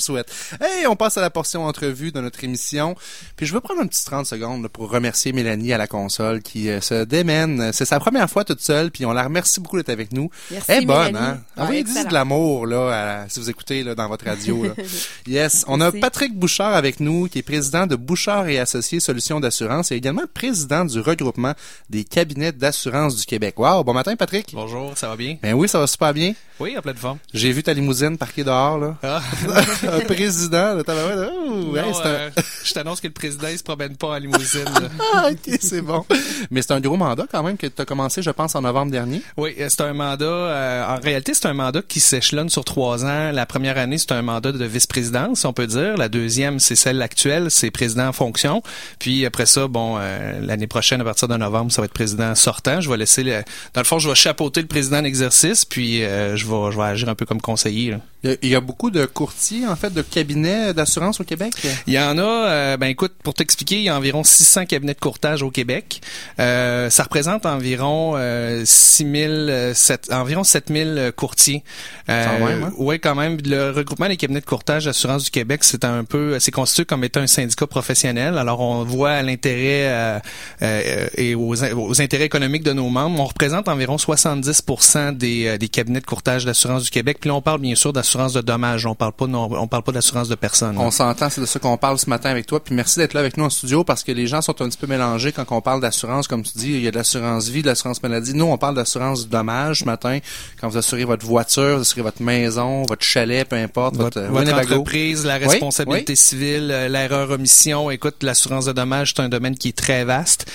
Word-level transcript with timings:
souhaite. 0.00 0.32
Hey, 0.60 0.86
on 0.86 0.96
passe 0.96 1.16
à 1.16 1.20
la 1.20 1.30
portion 1.30 1.64
entrevue 1.66 2.12
de 2.12 2.20
notre 2.20 2.42
émission. 2.44 2.94
Puis 3.36 3.46
je 3.46 3.52
veux 3.54 3.60
prendre 3.60 3.80
un 3.80 3.86
petit 3.86 4.04
30 4.04 4.26
secondes 4.26 4.62
là, 4.62 4.68
pour 4.68 4.90
remercier 4.90 5.32
Mélanie 5.32 5.72
à 5.72 5.78
la 5.78 5.86
console 5.86 6.42
qui 6.42 6.68
euh, 6.68 6.80
se 6.80 7.04
démène. 7.04 7.72
C'est 7.72 7.84
sa 7.84 8.00
première 8.00 8.28
fois 8.28 8.44
toute 8.44 8.60
seule, 8.60 8.90
puis 8.90 9.04
on 9.06 9.12
la 9.12 9.22
remercie 9.24 9.60
beaucoup 9.60 9.76
d'être 9.76 9.88
avec 9.90 10.12
nous. 10.12 10.30
Merci, 10.50 10.66
Elle 10.68 10.82
est 10.82 10.86
bonne, 10.86 11.06
Mélanie. 11.12 11.18
hein? 11.26 11.40
Ouais, 11.56 11.62
Envoyez-y 11.62 11.82
excellent. 11.82 12.08
de 12.08 12.14
l'amour, 12.14 12.66
là, 12.66 13.22
à- 13.22 13.28
si 13.28 13.38
vous 13.40 13.50
écoutez 13.50 13.82
là, 13.82 13.94
dans 13.94 14.08
votre 14.08 14.24
radio. 14.24 14.64
là. 14.64 14.70
yes. 15.26 15.64
On 15.68 15.80
a 15.80 15.84
Merci. 15.84 16.00
Patrick 16.00 16.34
Bouchard 16.38 16.74
avec 16.74 17.00
nous, 17.00 17.28
qui 17.28 17.38
est 17.38 17.42
président 17.42 17.86
de 17.86 17.96
Bouchard 17.96 18.48
et 18.48 18.58
Associés 18.58 19.00
Solutions 19.00 19.40
d'assurance 19.40 19.92
et 19.92 19.96
également 19.96 20.22
président 20.32 20.84
du 20.84 21.00
regroupement 21.00 21.54
des 21.88 22.04
cabinets 22.04 22.52
d'assurance 22.52 23.16
du 23.16 23.24
Québec. 23.26 23.58
Wow, 23.58 23.84
bon 23.84 23.92
matin, 23.94 24.16
Patrick. 24.16 24.50
Bonjour, 24.54 24.96
ça 24.96 25.08
va 25.08 25.16
bien? 25.16 25.36
Ben 25.42 25.52
oui, 25.54 25.68
ça 25.68 25.78
va 25.78 25.86
super 25.86 26.12
bien. 26.14 26.32
Oui, 26.58 26.76
en 26.76 26.82
pleine 26.82 26.96
forme. 26.96 27.18
J'ai 27.32 27.52
vu 27.52 27.62
ta 27.62 27.72
limousine 27.72 28.18
parquée 28.18 28.44
dehors, 28.44 28.78
là. 28.78 28.96
Ah, 29.02 29.22
un 29.92 30.00
président 30.14 30.76
de 30.76 30.82
tabarouette. 30.82 31.30
Oh, 31.46 31.50
non, 31.50 31.78
un- 31.78 32.06
euh, 32.06 32.30
je 32.64 32.72
t'annonce 32.72 33.00
que 33.00 33.06
le 33.06 33.12
président, 33.12 33.48
il 33.50 33.58
se 33.58 33.62
promène 33.62 33.96
pas 33.96 34.08
en 34.08 34.16
limousine. 34.18 34.64
là. 34.64 34.88
Ah, 35.14 35.28
ok, 35.32 35.58
c'est 35.60 35.82
bon. 35.82 36.04
Mais 36.50 36.62
c'est 36.62 36.72
un 36.72 36.80
gros 36.80 36.96
mandat 36.96 37.26
quand 37.30 37.42
même 37.42 37.56
que 37.56 37.66
tu 37.66 37.82
as 37.82 37.84
commencé, 37.84 38.22
je 38.22 38.30
pense, 38.30 38.54
en 38.54 38.62
novembre 38.62 38.92
dernier. 38.92 39.22
oui, 39.36 39.54
euh, 39.60 39.66
c'est 39.68 39.80
un 39.82 39.92
mandat, 39.92 40.24
euh, 40.24 40.96
en 40.96 41.00
réalité, 41.00 41.34
c'est 41.34 41.46
un 41.46 41.54
mandat 41.54 41.82
qui 41.86 42.00
s'échelonne 42.00 42.48
sur 42.48 42.64
trois 42.64 43.04
ans. 43.04 43.32
La 43.32 43.46
première 43.46 43.76
année, 43.78 43.98
c'est 43.98 44.12
un 44.12 44.22
mandat 44.22 44.52
de 44.52 44.64
vice-présidence, 44.64 45.44
on 45.44 45.52
peut 45.52 45.66
dire. 45.66 45.96
La 45.96 46.08
deuxième, 46.08 46.58
c'est 46.60 46.76
celle 46.76 47.02
actuelle, 47.02 47.50
c'est 47.50 47.70
président 47.70 48.06
en 48.08 48.12
fonction. 48.12 48.62
Puis 48.98 49.26
après 49.26 49.46
ça, 49.46 49.66
bon, 49.66 49.96
euh, 49.98 50.40
l'année 50.40 50.66
prochaine, 50.66 51.00
à 51.00 51.04
partir 51.04 51.28
de 51.28 51.36
novembre, 51.36 51.72
ça 51.72 51.82
va 51.82 51.86
être 51.86 51.92
président 51.92 52.34
sortant. 52.34 52.80
Je 52.80 52.88
vais 52.88 52.96
laisser, 52.96 53.22
le, 53.22 53.42
dans 53.74 53.80
le 53.80 53.84
fond, 53.84 53.98
je 53.98 54.08
vais 54.08 54.14
chapeauter 54.14 54.60
le 54.62 54.68
président 54.68 54.98
en 54.98 55.04
exercice, 55.04 55.64
puis 55.64 56.04
euh, 56.04 56.36
je 56.36 56.46
vais, 56.46 56.72
je 56.72 56.76
vais 56.76 56.84
agir 56.84 57.08
un 57.08 57.14
peu 57.14 57.26
comme 57.26 57.40
conseiller. 57.40 57.90
là. 57.92 57.98
Il 58.22 58.48
y 58.48 58.54
a, 58.54 58.60
beaucoup 58.60 58.90
de 58.90 59.06
courtiers, 59.06 59.66
en 59.66 59.76
fait, 59.76 59.92
de 59.94 60.02
cabinets 60.02 60.74
d'assurance 60.74 61.20
au 61.20 61.24
Québec? 61.24 61.54
Il 61.86 61.94
y 61.94 61.98
en 61.98 62.18
a, 62.18 62.22
euh, 62.22 62.76
ben 62.76 62.88
écoute, 62.88 63.12
pour 63.22 63.32
t'expliquer, 63.32 63.76
il 63.76 63.84
y 63.84 63.88
a 63.88 63.96
environ 63.96 64.22
600 64.24 64.66
cabinets 64.66 64.92
de 64.92 65.00
courtage 65.00 65.42
au 65.42 65.50
Québec. 65.50 66.02
Euh, 66.38 66.90
ça 66.90 67.04
représente 67.04 67.46
environ 67.46 68.12
euh, 68.16 68.62
6000, 68.66 69.30
euh, 69.30 69.74
sept- 69.74 70.12
environ 70.12 70.44
7000 70.44 71.12
courtiers. 71.16 71.64
Quand 72.06 72.44
même, 72.44 72.64
hein? 72.64 72.72
Ouais, 72.76 72.98
quand 72.98 73.14
même. 73.14 73.38
Le 73.44 73.70
regroupement 73.70 74.08
des 74.08 74.16
cabinets 74.18 74.40
de 74.40 74.44
courtage 74.44 74.84
d'assurance 74.84 75.24
du 75.24 75.30
Québec, 75.30 75.64
c'est 75.64 75.84
un 75.84 76.04
peu, 76.04 76.38
c'est 76.40 76.50
constitué 76.50 76.84
comme 76.84 77.04
étant 77.04 77.20
un 77.20 77.26
syndicat 77.26 77.66
professionnel. 77.66 78.36
Alors, 78.36 78.60
on 78.60 78.84
voit 78.84 79.12
à 79.12 79.22
l'intérêt 79.22 79.88
euh, 79.88 80.18
euh, 80.62 81.06
et 81.16 81.34
aux, 81.34 81.54
aux 81.54 82.02
intérêts 82.02 82.24
économiques 82.26 82.64
de 82.64 82.72
nos 82.74 82.88
membres. 82.90 83.18
On 83.18 83.24
représente 83.24 83.68
environ 83.68 83.96
70% 83.96 85.16
des, 85.16 85.46
euh, 85.46 85.56
des 85.58 85.68
cabinets 85.68 86.00
de 86.00 86.06
courtage 86.06 86.44
d'assurance 86.44 86.84
du 86.84 86.90
Québec. 86.90 87.16
Puis 87.20 87.28
là, 87.28 87.34
on 87.34 87.42
parle 87.42 87.60
bien 87.60 87.74
sûr 87.74 87.92
d'assurance 87.94 88.09
de 88.18 88.40
dommages. 88.40 88.86
On 88.86 88.94
parle 88.94 89.12
pas, 89.12 89.26
de- 89.26 89.34
on 89.34 89.66
parle 89.66 89.82
pas 89.82 89.92
d'assurance 89.92 90.28
de 90.28 90.34
personnes. 90.34 90.76
On 90.78 90.90
s'entend, 90.90 91.30
c'est 91.30 91.40
de 91.40 91.46
ça 91.46 91.58
qu'on 91.58 91.76
parle 91.76 91.98
ce 91.98 92.08
matin 92.10 92.30
avec 92.30 92.46
toi. 92.46 92.62
Puis 92.62 92.74
merci 92.74 92.98
d'être 92.98 93.14
là 93.14 93.20
avec 93.20 93.36
nous 93.36 93.44
en 93.44 93.50
studio 93.50 93.84
parce 93.84 94.02
que 94.04 94.12
les 94.12 94.26
gens 94.26 94.42
sont 94.42 94.60
un 94.62 94.68
petit 94.68 94.78
peu 94.78 94.86
mélangés 94.86 95.32
quand 95.32 95.44
on 95.50 95.60
parle 95.60 95.80
d'assurance. 95.80 96.28
Comme 96.28 96.42
tu 96.42 96.52
dis, 96.56 96.72
il 96.72 96.80
y 96.82 96.88
a 96.88 96.90
de 96.90 96.96
l'assurance 96.96 97.48
vie, 97.48 97.62
de 97.62 97.66
l'assurance 97.68 98.02
maladie. 98.02 98.34
Nous, 98.34 98.44
on 98.44 98.58
parle 98.58 98.74
d'assurance 98.74 99.28
dommage 99.28 99.80
ce 99.80 99.84
matin. 99.84 100.18
Quand 100.60 100.68
vous 100.68 100.76
assurez 100.78 101.04
votre 101.04 101.24
voiture, 101.26 101.76
vous 101.76 101.82
assurez 101.82 102.02
votre 102.02 102.22
maison, 102.22 102.82
votre 102.84 103.04
chalet, 103.04 103.48
peu 103.48 103.56
importe, 103.56 103.96
votre, 103.96 104.20
votre, 104.22 104.52
euh, 104.52 104.60
entreprise, 104.60 105.24
la 105.24 105.38
Oui, 105.38 105.46
responsabilité 105.46 106.16
civile, 106.16 106.70
euh, 106.72 106.88
l'erreur 106.88 107.30
omission. 107.30 107.90
Écoute, 107.90 108.22
l'assurance 108.22 108.64
de 108.66 108.72
dommages, 108.72 109.12
c'est 109.14 109.22
un 109.22 109.28
domaine 109.28 109.56
qui 109.56 109.68
est 109.68 109.76
très 109.76 110.04
vaste. 110.04 110.50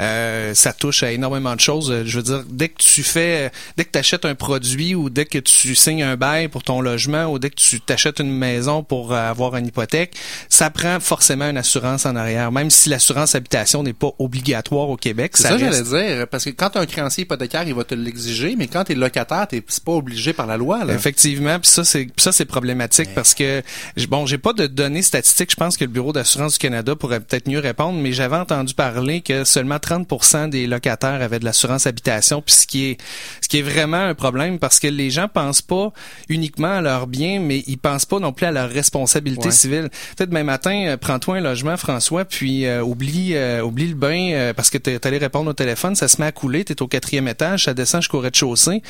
Euh, 0.00 0.54
ça 0.54 0.72
touche 0.72 1.02
à 1.02 1.12
énormément 1.12 1.54
de 1.54 1.60
choses. 1.60 2.04
Je 2.04 2.16
veux 2.16 2.22
dire, 2.22 2.42
dès 2.48 2.68
que 2.68 2.78
tu 2.82 3.02
fais, 3.02 3.50
dès 3.76 3.84
que 3.84 3.90
tu 3.92 3.98
achètes 3.98 4.24
un 4.24 4.34
produit 4.34 4.94
ou 4.94 5.10
dès 5.10 5.26
que 5.26 5.38
tu 5.38 5.74
signes 5.74 6.02
un 6.02 6.16
bail 6.16 6.48
pour 6.48 6.62
ton 6.62 6.80
logement 6.80 6.99
ou 7.08 7.38
dès 7.38 7.50
que 7.50 7.56
tu 7.56 7.80
t'achètes 7.80 8.20
une 8.20 8.32
maison 8.32 8.82
pour 8.82 9.12
euh, 9.12 9.30
avoir 9.30 9.56
une 9.56 9.66
hypothèque, 9.66 10.14
ça 10.48 10.70
prend 10.70 11.00
forcément 11.00 11.48
une 11.48 11.56
assurance 11.56 12.06
en 12.06 12.16
arrière. 12.16 12.52
Même 12.52 12.70
si 12.70 12.88
l'assurance 12.88 13.34
habitation 13.34 13.82
n'est 13.82 13.92
pas 13.92 14.10
obligatoire 14.18 14.88
au 14.88 14.96
Québec, 14.96 15.32
C'est 15.34 15.44
ça, 15.44 15.48
ça, 15.50 15.56
que 15.56 15.64
reste 15.64 15.86
j'allais 15.86 16.16
dire. 16.16 16.28
Parce 16.28 16.44
que 16.44 16.50
quand 16.50 16.70
tu 16.70 16.78
as 16.78 16.80
un 16.82 16.86
créancier 16.86 17.24
hypothécaire, 17.24 17.62
il 17.66 17.74
va 17.74 17.84
te 17.84 17.94
l'exiger, 17.94 18.56
mais 18.56 18.66
quand 18.66 18.84
tu 18.84 18.92
es 18.92 18.94
locataire, 18.94 19.46
t'es 19.48 19.62
c'est 19.68 19.84
pas 19.84 19.92
obligé 19.92 20.32
par 20.32 20.46
la 20.46 20.56
loi. 20.56 20.84
Là. 20.84 20.94
Effectivement, 20.94 21.58
puis 21.58 21.70
ça 21.70 21.84
c'est 21.84 22.08
ça 22.16 22.32
c'est 22.32 22.44
problématique 22.44 23.10
parce 23.14 23.34
que 23.34 23.62
bon, 24.08 24.26
j'ai 24.26 24.38
pas 24.38 24.52
de 24.52 24.66
données 24.66 25.02
statistiques, 25.02 25.50
je 25.50 25.56
pense 25.56 25.76
que 25.76 25.84
le 25.84 25.90
bureau 25.90 26.12
d'assurance 26.12 26.54
du 26.54 26.58
Canada 26.58 26.96
pourrait 26.96 27.20
peut-être 27.20 27.48
mieux 27.48 27.58
répondre, 27.60 27.98
mais 27.98 28.12
j'avais 28.12 28.36
entendu 28.36 28.74
parler 28.74 29.20
que 29.20 29.44
seulement 29.44 29.76
30% 29.76 30.50
des 30.50 30.66
locataires 30.66 31.22
avaient 31.22 31.38
de 31.38 31.44
l'assurance 31.44 31.86
habitation, 31.86 32.42
puis 32.42 32.54
ce 32.54 32.66
qui 32.66 32.84
est 32.90 32.98
ce 33.40 33.48
qui 33.48 33.58
est 33.58 33.62
vraiment 33.62 33.98
un 33.98 34.14
problème 34.14 34.58
parce 34.58 34.78
que 34.78 34.88
les 34.88 35.10
gens 35.10 35.28
pensent 35.28 35.62
pas 35.62 35.92
uniquement 36.28 36.68
à 36.68 36.80
leurs 36.90 37.06
biens, 37.06 37.40
mais 37.40 37.62
ils 37.66 37.78
pensent 37.78 38.04
pas 38.06 38.18
non 38.18 38.32
plus 38.32 38.46
à 38.46 38.52
leur 38.52 38.68
responsabilité 38.70 39.46
Ouais. 39.46 39.50
civile. 39.52 39.88
Peut-être 40.16 40.30
demain 40.30 40.44
matin, 40.44 40.84
euh, 40.88 40.96
prends-toi 40.96 41.36
un 41.36 41.40
logement 41.40 41.76
François, 41.76 42.24
puis 42.24 42.66
euh, 42.66 42.82
oublie 42.82 43.34
euh, 43.34 43.62
oublie 43.62 43.86
le 43.88 43.94
bain 43.94 44.30
euh, 44.32 44.52
parce 44.52 44.70
que 44.70 44.78
t'es 44.78 45.06
allé 45.06 45.18
répondre 45.18 45.48
au 45.50 45.52
téléphone, 45.52 45.94
ça 45.94 46.08
se 46.08 46.20
met 46.20 46.26
à 46.26 46.32
couler, 46.32 46.64
t'es 46.64 46.80
au 46.82 46.86
quatrième 46.88 47.28
étage, 47.28 47.64
ça 47.64 47.74
descend 47.74 48.02
jusqu'au 48.02 48.20
rez-de-chaussée. 48.20 48.82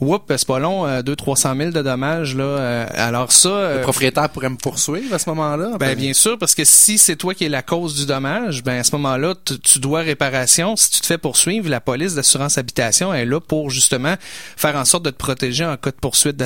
Oups, 0.00 0.24
c'est 0.36 0.46
pas 0.46 0.58
long, 0.58 0.86
euh, 0.86 1.02
200-300 1.02 1.56
000 1.56 1.70
de 1.70 1.82
dommages 1.82 2.34
là. 2.36 2.84
alors 2.96 3.32
ça, 3.32 3.74
Le 3.76 3.80
propriétaire 3.82 4.28
pourrait 4.30 4.50
me 4.50 4.56
poursuivre 4.56 5.14
à 5.14 5.18
ce 5.18 5.28
moment-là. 5.30 5.76
ben 5.78 5.94
bien 5.96 6.12
sûr, 6.12 6.38
parce 6.38 6.54
que 6.54 6.64
si 6.64 6.98
c'est 6.98 7.16
toi 7.16 7.34
qui 7.34 7.44
es 7.44 7.48
la 7.48 7.62
cause 7.62 7.94
du 7.94 8.06
dommage, 8.06 8.62
ben 8.64 8.78
à 8.80 8.84
ce 8.84 8.92
moment-là, 8.96 9.34
tu- 9.44 9.78
dois 9.78 10.00
réparation. 10.00 10.76
Si 10.76 10.90
tu 10.90 11.00
te 11.00 11.06
fais 11.06 11.18
poursuivre, 11.18 11.68
la 11.68 11.80
police 11.80 12.14
d'assurance 12.14 12.58
habitation 12.58 13.12
est 13.12 13.24
là 13.26 13.40
pour 13.40 13.70
justement 13.70 14.14
faire 14.56 14.76
en 14.76 14.84
sorte 14.84 15.04
de 15.04 15.10
te 15.10 15.16
protéger 15.16 15.64
en 15.64 15.76
cas 15.76 15.90
de 15.90 15.96
poursuite 15.96 16.42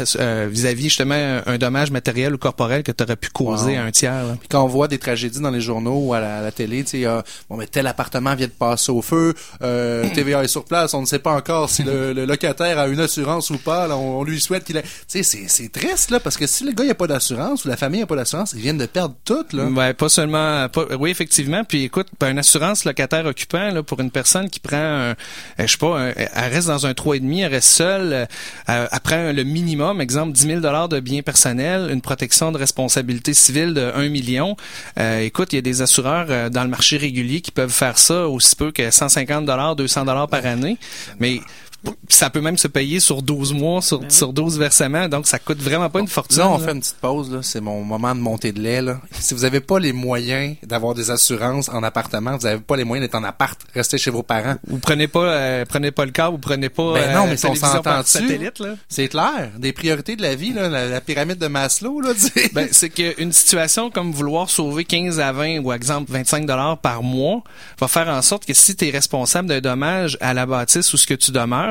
vis-à-vis 0.49 0.89
justement 0.99 1.41
un, 1.47 1.59
dommage 1.59 1.91
matériel 1.91 2.35
ou 2.35 2.39
corporel 2.39 2.83
que 2.83 2.93
tu 2.93 3.03
aurais 3.05 3.17
pu 3.17 3.29
causer 3.31 3.73
Wow. 3.73 3.79
à 3.79 3.83
un 3.83 3.91
tiers. 3.91 4.25
là. 4.25 4.37
Puis 4.39 4.49
quand 4.49 4.63
on 4.65 4.67
voit 4.69 4.89
des 4.89 4.99
tragédies 4.99 5.41
dans 5.41 5.51
les 5.51 5.61
journaux 5.61 5.99
ou 6.07 6.15
à 6.15 6.21
la, 6.21 6.39
à 6.39 6.43
la 6.43 6.53
télé, 6.53 6.83
tu 6.85 6.91
sais, 6.91 7.07
euh, 7.07 7.21
bon, 7.49 7.57
mais 7.57 7.67
tel 7.67 7.87
appartement 7.87 8.35
vient 8.35 8.47
de 8.47 8.53
passer 8.53 8.91
au 8.93 9.03
feu, 9.03 9.35
euh, 9.63 10.09
TVA 10.15 10.45
est 10.45 10.49
sur 10.49 10.65
place, 10.65 10.95
on 10.95 11.01
ne 11.01 11.07
sait 11.07 11.19
pas 11.21 11.33
encore 11.33 11.71
si 11.71 11.83
le, 11.85 12.13
le 12.15 12.25
locataire 12.25 12.79
a 12.79 12.89
une 12.89 13.01
assurance 13.01 13.51
ou 13.51 13.59
pas, 13.59 13.87
là, 13.87 13.97
on, 13.97 14.21
on 14.21 14.25
lui 14.25 14.41
souhaite 14.41 14.65
qu'il 14.65 14.77
ait... 14.77 14.83
Tu 14.83 14.89
sais, 15.09 15.23
c'est, 15.23 15.45
c'est 15.49 15.71
triste, 15.71 16.11
là, 16.11 16.19
parce 16.21 16.37
que 16.37 16.47
si 16.47 16.65
le 16.65 16.73
gars, 16.73 16.85
il 16.85 16.91
a 16.91 16.95
pas 16.95 17.07
d'assurance 17.07 17.65
ou 17.65 17.69
la 17.69 17.77
famille 17.77 18.03
a 18.03 18.07
pas 18.07 18.17
d'assurance, 18.17 18.53
ils 18.55 18.61
viennent 18.61 18.79
de 18.79 18.87
perdre 18.87 19.15
tout, 19.25 19.45
là. 19.53 19.65
Ouais, 19.67 19.95
pas 19.95 20.09
seulement. 20.09 20.69
Pas, 20.69 20.85
oui, 20.99 21.11
effectivement. 21.11 21.63
Puis 21.65 21.85
écoute, 21.85 22.09
ben, 22.21 22.31
une 22.31 22.39
assurance 22.39 22.85
locataire 22.85 23.27
occupant 23.27 23.71
là, 23.71 23.83
pour 23.83 24.01
une 24.01 24.11
personne 24.11 24.49
qui 24.51 24.61
prend, 24.61 24.77
un, 24.77 25.11
euh, 25.11 25.15
je 25.59 25.67
sais 25.67 25.79
pas, 25.79 25.99
un- 26.01 26.13
elle 26.17 26.53
reste 26.53 26.69
dans 26.69 26.87
un 26.87 26.93
3,5, 26.93 27.41
elle 27.45 27.53
reste 27.53 27.69
seule, 27.71 28.13
euh, 28.13 28.27
elle 28.67 28.89
elle 28.91 29.01
prend 29.01 29.33
le 29.33 29.43
minimum, 29.45 30.01
exemple 30.01 30.33
10 30.33 30.47
000 30.47 30.61
de 30.89 31.01
biens 31.01 31.23
personnels, 31.23 31.91
une 31.91 32.01
protection 32.01 32.53
de 32.53 32.59
responsabilité 32.59 33.35
civile 33.35 33.75
de 33.75 33.93
1 33.95 34.09
million. 34.09 34.57
Euh, 34.99 35.21
écoute, 35.21 35.53
il 35.53 35.57
y 35.57 35.59
a 35.59 35.63
des 35.63 35.83
assureurs 35.83 36.27
euh, 36.31 36.49
dans 36.49 36.65
le 36.65 36.71
marché 36.71 36.97
régulier 36.97 37.41
qui 37.41 37.51
peuvent 37.51 37.73
faire 37.73 37.99
ça 37.99 38.29
aussi 38.29 38.57
peu 38.57 38.73
que 38.73 38.91
150 38.91 39.45
dollars, 39.45 39.77
200 39.77 40.05
dollars 40.05 40.29
par 40.29 40.45
année, 40.47 40.79
mais 41.19 41.41
ça 42.09 42.31
peut 42.31 42.41
même 42.41 42.59
se 42.59 42.69
payer 42.69 43.01
sur 43.01 43.23
12 43.23 43.55
mois, 43.55 43.83
sur, 43.83 44.01
sur 44.09 44.33
12 44.33 44.59
versements, 44.59 45.09
donc 45.09 45.27
ça 45.27 45.39
coûte 45.39 45.59
vraiment 45.59 45.89
pas 45.89 46.01
une 46.01 46.09
fortune. 46.09 46.39
Là, 46.39 46.49
on 46.49 46.59
là. 46.59 46.65
fait 46.65 46.73
une 46.73 46.81
petite 46.81 46.97
pause, 46.97 47.31
là. 47.31 47.39
C'est 47.43 47.61
mon 47.61 47.83
moment 47.85 48.15
de 48.15 48.21
monter 48.21 48.53
de 48.53 48.61
lait, 48.61 48.83
là. 48.83 49.01
Si 49.13 49.35
vous 49.35 49.45
avez 49.45 49.61
pas 49.61 49.79
les 49.79 49.93
moyens 49.93 50.57
d'avoir 50.63 50.95
des 50.95 51.11
assurances 51.11 51.69
en 51.69 51.83
appartement, 51.83 52.37
vous 52.37 52.47
avez 52.47 52.61
pas 52.61 52.77
les 52.77 52.85
moyens 52.85 53.07
d'être 53.07 53.15
en 53.15 53.25
appart, 53.25 53.59
restez 53.75 53.99
chez 53.99 54.11
vos 54.11 54.23
parents. 54.23 54.57
Vous 54.67 54.79
prenez 54.79 55.07
pas, 55.07 55.25
euh, 55.25 55.65
prenez 55.69 55.91
pas 55.91 56.05
le 56.05 56.11
câble, 56.11 56.33
vous 56.33 56.39
prenez 56.39 56.69
pas. 56.69 56.95
Ben 56.95 57.15
non, 57.15 57.27
mais 57.27 57.45
euh, 57.45 57.49
on 57.51 57.55
s'entend-tu? 57.55 58.09
satellite. 58.09 58.63
C'est 58.89 59.09
clair. 59.09 59.51
Des 59.59 59.73
priorités 59.73 60.17
de 60.17 60.23
la 60.23 60.35
vie, 60.35 60.53
là. 60.53 60.69
La, 60.69 60.87
la 60.87 61.01
pyramide 61.01 61.39
de 61.39 61.47
Maslow, 61.47 62.01
là. 62.01 62.11
Ben, 62.53 62.69
c'est 62.73 62.91
qu'une 62.91 63.33
situation 63.33 63.91
comme 63.91 64.13
vouloir 64.13 64.51
sauver 64.51 64.85
15 64.85 65.21
à 65.21 65.33
20 65.33 65.61
ou 65.61 65.73
exemple 65.73 66.11
25 66.11 66.47
dollars 66.47 66.79
par 66.79 67.03
mois 67.03 67.43
va 67.79 67.89
faire 67.89 68.09
en 68.09 68.23
sorte 68.23 68.47
que 68.47 68.55
si 68.55 68.75
tu 68.75 68.89
es 68.89 68.91
responsable 68.91 69.49
d'un 69.49 69.61
dommage 69.61 70.17
à 70.21 70.35
la 70.35 70.47
bâtisse 70.47 70.93
où 70.93 70.97
ce 70.97 71.07
que 71.07 71.15
tu 71.15 71.31
demeures, 71.31 71.68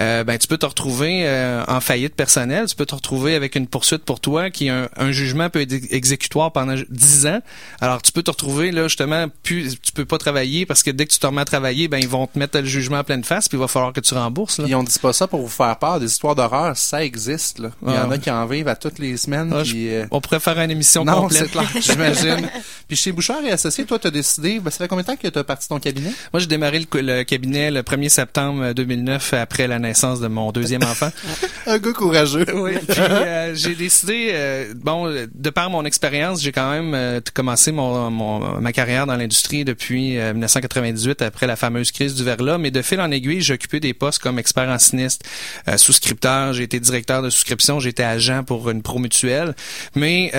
euh, 0.00 0.24
ben 0.24 0.38
tu 0.38 0.46
peux 0.46 0.58
te 0.58 0.66
retrouver 0.66 1.22
euh, 1.26 1.62
en 1.68 1.80
faillite 1.80 2.14
personnelle, 2.14 2.66
tu 2.66 2.74
peux 2.76 2.86
te 2.86 2.94
retrouver 2.94 3.34
avec 3.34 3.54
une 3.54 3.66
poursuite 3.66 4.04
pour 4.04 4.20
toi 4.20 4.50
qui 4.50 4.68
un, 4.68 4.88
un 4.96 5.12
jugement 5.12 5.48
peut 5.50 5.60
être 5.60 5.74
exécutoire 5.90 6.52
pendant 6.52 6.74
10 6.88 7.26
ans. 7.26 7.40
Alors 7.80 8.02
tu 8.02 8.12
peux 8.12 8.22
te 8.22 8.30
retrouver 8.30 8.72
là 8.72 8.84
justement 8.88 9.26
plus 9.42 9.80
tu 9.80 9.92
peux 9.92 10.04
pas 10.04 10.18
travailler 10.18 10.66
parce 10.66 10.82
que 10.82 10.90
dès 10.90 11.06
que 11.06 11.12
tu 11.12 11.18
te 11.18 11.26
remets 11.26 11.42
à 11.42 11.44
travailler, 11.44 11.88
ben 11.88 11.98
ils 11.98 12.08
vont 12.08 12.26
te 12.26 12.38
mettre 12.38 12.58
le 12.58 12.64
jugement 12.66 12.98
en 12.98 13.04
pleine 13.04 13.24
face 13.24 13.48
puis 13.48 13.56
il 13.58 13.60
va 13.60 13.68
falloir 13.68 13.92
que 13.92 14.00
tu 14.00 14.14
rembourses 14.14 14.58
là. 14.58 14.64
Puis 14.64 14.74
on 14.74 14.82
dit 14.82 14.98
pas 15.00 15.12
ça 15.12 15.26
pour 15.26 15.40
vous 15.40 15.48
faire 15.48 15.76
peur. 15.78 16.00
Des 16.00 16.06
histoires 16.06 16.34
d'horreur, 16.34 16.76
ça 16.76 17.04
existe, 17.04 17.58
là. 17.58 17.70
Il 17.86 17.92
y 17.92 17.96
Ah, 17.96 18.02
en 18.06 18.10
a 18.10 18.14
ouais. 18.14 18.18
qui 18.18 18.30
en 18.30 18.46
vivent 18.46 18.68
à 18.68 18.76
toutes 18.76 18.98
les 18.98 19.16
semaines. 19.16 19.52
Ah, 19.54 19.62
puis, 19.62 19.88
euh, 19.94 20.06
On 20.10 20.20
pourrait 20.20 20.40
faire 20.40 20.58
une 20.60 20.70
émission 20.70 21.04
Non, 21.04 21.22
complète. 21.22 21.50
j'imagine. 21.80 22.48
Puis 22.88 22.96
chez 22.96 23.12
Bouchard 23.12 23.42
et 23.44 23.50
Associés, 23.50 23.84
toi, 23.84 23.98
t'as 23.98 24.10
décidé, 24.10 24.60
ben, 24.60 24.70
ça 24.70 24.78
fait 24.78 24.88
combien 24.88 25.02
de 25.02 25.06
temps 25.08 25.16
que 25.16 25.28
t'as 25.28 25.44
parti 25.44 25.68
ton 25.68 25.78
cabinet? 25.80 26.12
Moi, 26.32 26.40
j'ai 26.40 26.46
démarré 26.46 26.80
le, 26.80 27.00
le 27.00 27.22
cabinet 27.24 27.70
le 27.70 27.82
1er 27.82 28.08
septembre 28.08 28.72
2009 28.72 29.34
fait 29.36 29.40
après 29.40 29.66
la 29.66 29.78
naissance 29.78 30.20
de 30.20 30.28
mon 30.28 30.52
deuxième 30.52 30.82
enfant. 30.82 31.10
Un 31.66 31.78
gars 31.78 31.92
courageux. 31.92 32.46
Oui. 32.54 32.72
Puis 32.88 33.00
euh, 33.00 33.54
j'ai 33.54 33.74
décidé, 33.74 34.30
euh, 34.32 34.72
bon, 34.74 35.12
de 35.34 35.50
par 35.50 35.68
mon 35.70 35.84
expérience, 35.84 36.42
j'ai 36.42 36.52
quand 36.52 36.70
même 36.70 36.94
euh, 36.94 37.20
commencé 37.34 37.72
mon, 37.72 38.10
mon, 38.10 38.60
ma 38.60 38.72
carrière 38.72 39.06
dans 39.06 39.16
l'industrie 39.16 39.64
depuis 39.64 40.16
1998 40.16 41.22
après 41.22 41.46
la 41.46 41.56
fameuse 41.56 41.90
crise 41.90 42.14
du 42.14 42.24
verglas. 42.24 42.58
Mais 42.58 42.70
de 42.70 42.82
fil 42.82 43.00
en 43.00 43.10
aiguille, 43.10 43.40
j'ai 43.40 43.54
occupé 43.54 43.80
des 43.80 43.94
postes 43.94 44.20
comme 44.20 44.38
expert 44.38 44.68
en 44.68 44.78
sinistre, 44.78 45.26
souscripteur, 45.76 46.52
j'ai 46.52 46.64
été 46.64 46.80
directeur 46.80 47.22
de 47.22 47.30
souscription, 47.30 47.80
j'ai 47.80 47.90
été 47.90 48.04
agent 48.04 48.44
pour 48.44 48.70
une 48.70 48.82
promutuelle. 48.82 49.54
Mais 49.94 50.30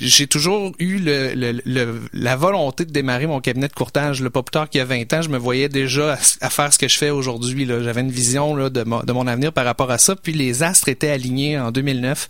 j'ai 0.00 0.26
toujours 0.26 0.72
eu 0.78 0.98
le, 0.98 1.32
le, 1.34 2.00
la 2.12 2.36
volonté 2.36 2.84
de 2.84 2.92
démarrer 2.92 3.26
mon 3.26 3.40
cabinet 3.40 3.68
de 3.68 3.72
courtage. 3.74 4.22
Le 4.22 4.30
pas 4.30 4.42
plus 4.42 4.52
tard 4.52 4.68
qu'il 4.68 4.78
y 4.78 4.82
a 4.82 4.84
20 4.84 5.12
ans, 5.12 5.22
je 5.22 5.28
me 5.28 5.38
voyais 5.38 5.68
déjà 5.68 6.18
à, 6.40 6.50
faire 6.50 6.72
ce 6.72 6.78
que 6.78 6.88
je 6.88 6.96
fais 6.96 7.10
aujourd'hui. 7.10 7.66
J'avais 7.66 8.00
une 8.00 8.10
vision 8.10 8.31
de, 8.34 8.68
de 8.68 9.12
mon 9.12 9.26
avenir 9.26 9.52
par 9.52 9.64
rapport 9.64 9.90
à 9.90 9.98
ça. 9.98 10.16
Puis 10.16 10.32
les 10.32 10.62
astres 10.62 10.88
étaient 10.88 11.10
alignés 11.10 11.58
en 11.58 11.70
2009. 11.70 12.28